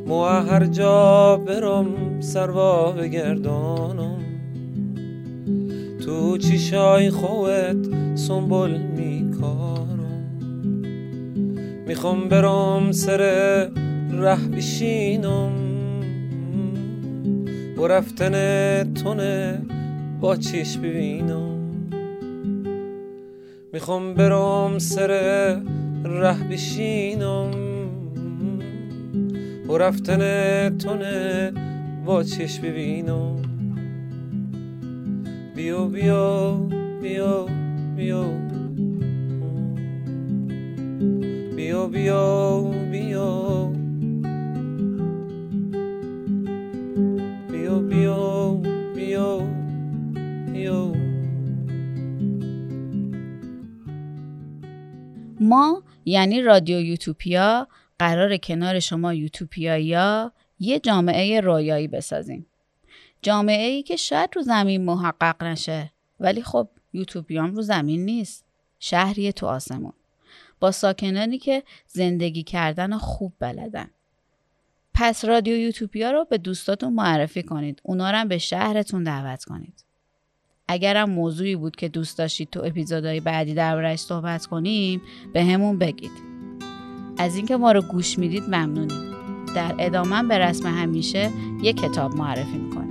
مو 0.08 0.24
هر 0.24 0.66
جا 0.66 1.36
برم 1.36 2.20
سروا 2.20 2.92
بگردانم 2.92 4.18
تو 6.04 6.38
چیشای 6.38 7.10
خوت 7.10 7.88
سنبول 8.14 8.78
میکارم. 8.78 10.40
می‌خوام 11.86 12.28
برم 12.28 12.92
سر 12.92 13.20
ره 14.12 14.48
بشینم. 14.56 15.52
و 17.78 17.86
رفتن 17.86 18.34
تونه 18.94 19.62
با 20.20 20.36
چیش 20.36 20.76
ببینم. 20.78 21.58
می‌خوام 23.72 24.14
برم 24.14 24.78
سر 24.78 25.10
ره 26.04 26.48
بشینم. 26.50 27.67
و 29.68 29.78
رفتن 29.78 30.22
تونه 30.78 31.52
با 32.04 32.22
چش 32.22 32.60
ببینم 32.60 33.42
بیا 35.56 35.86
بیا 35.86 36.54
بیا 37.02 37.46
بیا 37.96 38.26
بیا 41.56 41.86
بیا 41.86 42.26
بیا 42.90 43.72
بیا 47.50 47.78
بیا 47.80 48.60
بیا 48.94 49.40
بیا 50.52 50.92
ما 55.40 55.82
یعنی 56.04 56.42
رادیو 56.42 56.80
یوتوپیا 56.80 57.68
قرار 57.98 58.36
کنار 58.36 58.80
شما 58.80 59.14
یوتوپیایی 59.14 59.96
یه 60.60 60.80
جامعه 60.80 61.40
رویایی 61.40 61.88
بسازیم. 61.88 62.46
جامعه 63.22 63.66
ای 63.66 63.82
که 63.82 63.96
شاید 63.96 64.30
رو 64.36 64.42
زمین 64.42 64.84
محقق 64.84 65.44
نشه 65.44 65.92
ولی 66.20 66.42
خب 66.42 66.68
یوتوپیام 66.92 67.54
رو 67.54 67.62
زمین 67.62 68.04
نیست. 68.04 68.44
شهری 68.78 69.32
تو 69.32 69.46
آسمون. 69.46 69.92
با 70.60 70.70
ساکنانی 70.70 71.38
که 71.38 71.62
زندگی 71.86 72.42
کردن 72.42 72.98
خوب 72.98 73.32
بلدن. 73.38 73.90
پس 74.94 75.24
رادیو 75.24 75.56
یوتوپیا 75.56 76.10
رو 76.10 76.24
به 76.24 76.38
دوستاتون 76.38 76.92
معرفی 76.92 77.42
کنید. 77.42 77.80
اونا 77.82 78.10
رو 78.10 78.16
هم 78.16 78.28
به 78.28 78.38
شهرتون 78.38 79.02
دعوت 79.02 79.44
کنید. 79.44 79.84
اگرم 80.68 81.10
موضوعی 81.10 81.56
بود 81.56 81.76
که 81.76 81.88
دوست 81.88 82.18
داشتید 82.18 82.50
تو 82.50 82.64
اپیزودهای 82.64 83.20
بعدی 83.20 83.54
دربارهش 83.54 84.00
صحبت 84.00 84.46
کنیم 84.46 85.02
به 85.32 85.44
همون 85.44 85.78
بگید. 85.78 86.27
از 87.18 87.36
اینکه 87.36 87.56
ما 87.56 87.72
رو 87.72 87.82
گوش 87.82 88.18
می‌دید 88.18 88.44
ممنونیم. 88.48 89.14
در 89.54 89.74
ادامه 89.78 90.22
به 90.22 90.38
رسم 90.38 90.68
همیشه 90.68 91.30
یک 91.62 91.76
کتاب 91.80 92.16
معرفی 92.16 92.58
می‌کنیم. 92.58 92.88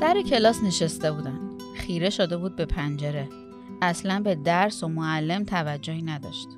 سر 0.00 0.22
کلاس 0.22 0.62
نشسته 0.62 1.12
بودن. 1.12 1.37
خیره 1.98 2.10
شده 2.10 2.36
بود 2.36 2.56
به 2.56 2.64
پنجره. 2.64 3.28
اصلا 3.82 4.20
به 4.20 4.34
درس 4.34 4.82
و 4.82 4.88
معلم 4.88 5.44
توجهی 5.44 6.02
نداشت. 6.02 6.48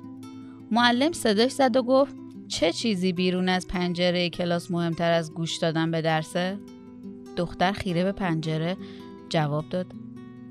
معلم 0.71 1.11
صداش 1.11 1.51
زد 1.51 1.75
و 1.75 1.83
گفت 1.83 2.15
چه 2.47 2.71
چیزی 2.71 3.13
بیرون 3.13 3.49
از 3.49 3.67
پنجره 3.67 4.29
کلاس 4.29 4.71
مهمتر 4.71 5.11
از 5.11 5.33
گوش 5.33 5.57
دادن 5.57 5.91
به 5.91 6.01
درسه؟ 6.01 6.59
دختر 7.37 7.71
خیره 7.71 8.03
به 8.03 8.11
پنجره 8.11 8.77
جواب 9.29 9.69
داد 9.69 9.85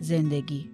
زندگی. 0.01 0.71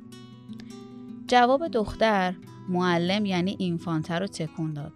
جواب 1.26 1.68
دختر 1.68 2.34
معلم 2.68 3.26
یعنی 3.26 3.56
اینفانتر 3.58 4.20
رو 4.20 4.26
تکون 4.26 4.72
داد. 4.72 4.92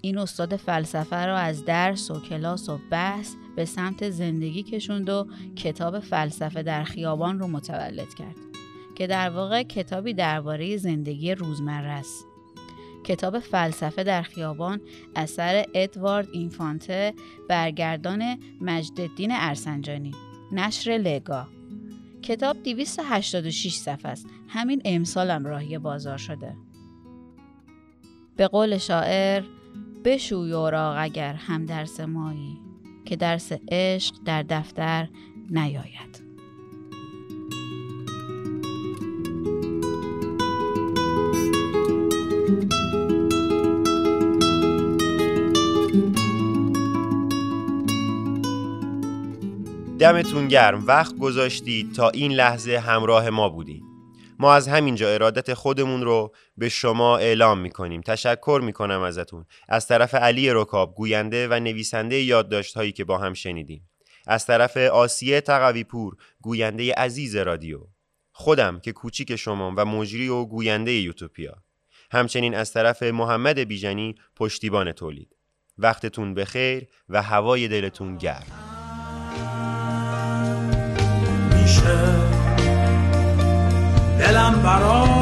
این 0.00 0.18
استاد 0.18 0.56
فلسفه 0.56 1.26
رو 1.26 1.34
از 1.34 1.64
درس 1.64 2.10
و 2.10 2.20
کلاس 2.20 2.68
و 2.68 2.78
بحث 2.90 3.34
به 3.56 3.64
سمت 3.64 4.10
زندگی 4.10 4.62
کشوند 4.62 5.08
و 5.08 5.26
کتاب 5.56 6.00
فلسفه 6.00 6.62
در 6.62 6.84
خیابان 6.84 7.38
رو 7.38 7.46
متولد 7.46 8.14
کرد 8.14 8.45
که 8.96 9.06
در 9.06 9.30
واقع 9.30 9.62
کتابی 9.62 10.14
درباره 10.14 10.76
زندگی 10.76 11.34
روزمره 11.34 11.90
است. 11.90 12.26
کتاب 13.04 13.38
فلسفه 13.38 14.04
در 14.04 14.22
خیابان 14.22 14.80
اثر 15.16 15.64
ادوارد 15.74 16.28
اینفانته 16.32 17.14
برگردان 17.48 18.38
مجددین 18.60 19.30
ارسنجانی. 19.32 20.14
نشر 20.52 20.90
لگا. 20.90 21.48
کتاب 22.22 22.62
286 22.62 23.74
صفحه 23.74 24.10
است. 24.10 24.26
همین 24.48 24.82
امسالم 24.84 25.46
راهی 25.46 25.78
بازار 25.78 26.18
شده. 26.18 26.56
به 28.36 28.48
قول 28.48 28.78
شاعر 28.78 29.42
بشوی 30.04 30.52
اوراق 30.52 30.96
اگر 30.98 31.34
هم 31.34 31.66
درس 31.66 32.00
مایی 32.00 32.58
که 33.04 33.16
درس 33.16 33.52
عشق 33.68 34.14
در 34.24 34.42
دفتر 34.42 35.08
نیاید. 35.50 36.25
دمتون 50.00 50.48
گرم. 50.48 50.86
وقت 50.86 51.18
گذاشتید 51.18 51.92
تا 51.94 52.10
این 52.10 52.32
لحظه 52.32 52.78
همراه 52.78 53.30
ما 53.30 53.48
بودید 53.48 53.82
ما 54.38 54.54
از 54.54 54.68
همینجا 54.68 55.08
ارادت 55.08 55.54
خودمون 55.54 56.02
رو 56.02 56.34
به 56.56 56.68
شما 56.68 57.16
اعلام 57.16 57.58
می‌کنیم. 57.58 58.00
تشکر 58.00 58.60
می‌کنم 58.64 59.00
ازتون. 59.00 59.44
از 59.68 59.86
طرف 59.86 60.14
علی 60.14 60.50
رکاب 60.50 60.94
گوینده 60.94 61.48
و 61.48 61.60
نویسنده 61.60 62.22
یادداشت 62.22 62.76
هایی 62.76 62.92
که 62.92 63.04
با 63.04 63.18
هم 63.18 63.34
شنیدیم. 63.34 63.88
از 64.26 64.46
طرف 64.46 64.76
آسیه 64.76 65.40
تقوی 65.40 65.84
پور 65.84 66.16
گوینده 66.40 66.92
عزیز 66.92 67.36
رادیو. 67.36 67.80
خودم 68.32 68.80
که 68.80 68.92
کوچیک 68.92 69.36
شما 69.36 69.74
و 69.76 69.84
مجری 69.84 70.28
و 70.28 70.44
گوینده 70.44 70.92
یوتوپیا. 70.92 71.54
همچنین 72.10 72.54
از 72.54 72.72
طرف 72.72 73.02
محمد 73.02 73.58
بیژنی 73.58 74.14
پشتیبان 74.36 74.92
تولید. 74.92 75.36
وقتتون 75.78 76.34
بخیر 76.34 76.86
و 77.08 77.22
هوای 77.22 77.68
دلتون 77.68 78.16
گرم. 78.16 78.65
باشه 81.86 82.06
دلم 84.18 84.62
برات 84.62 85.15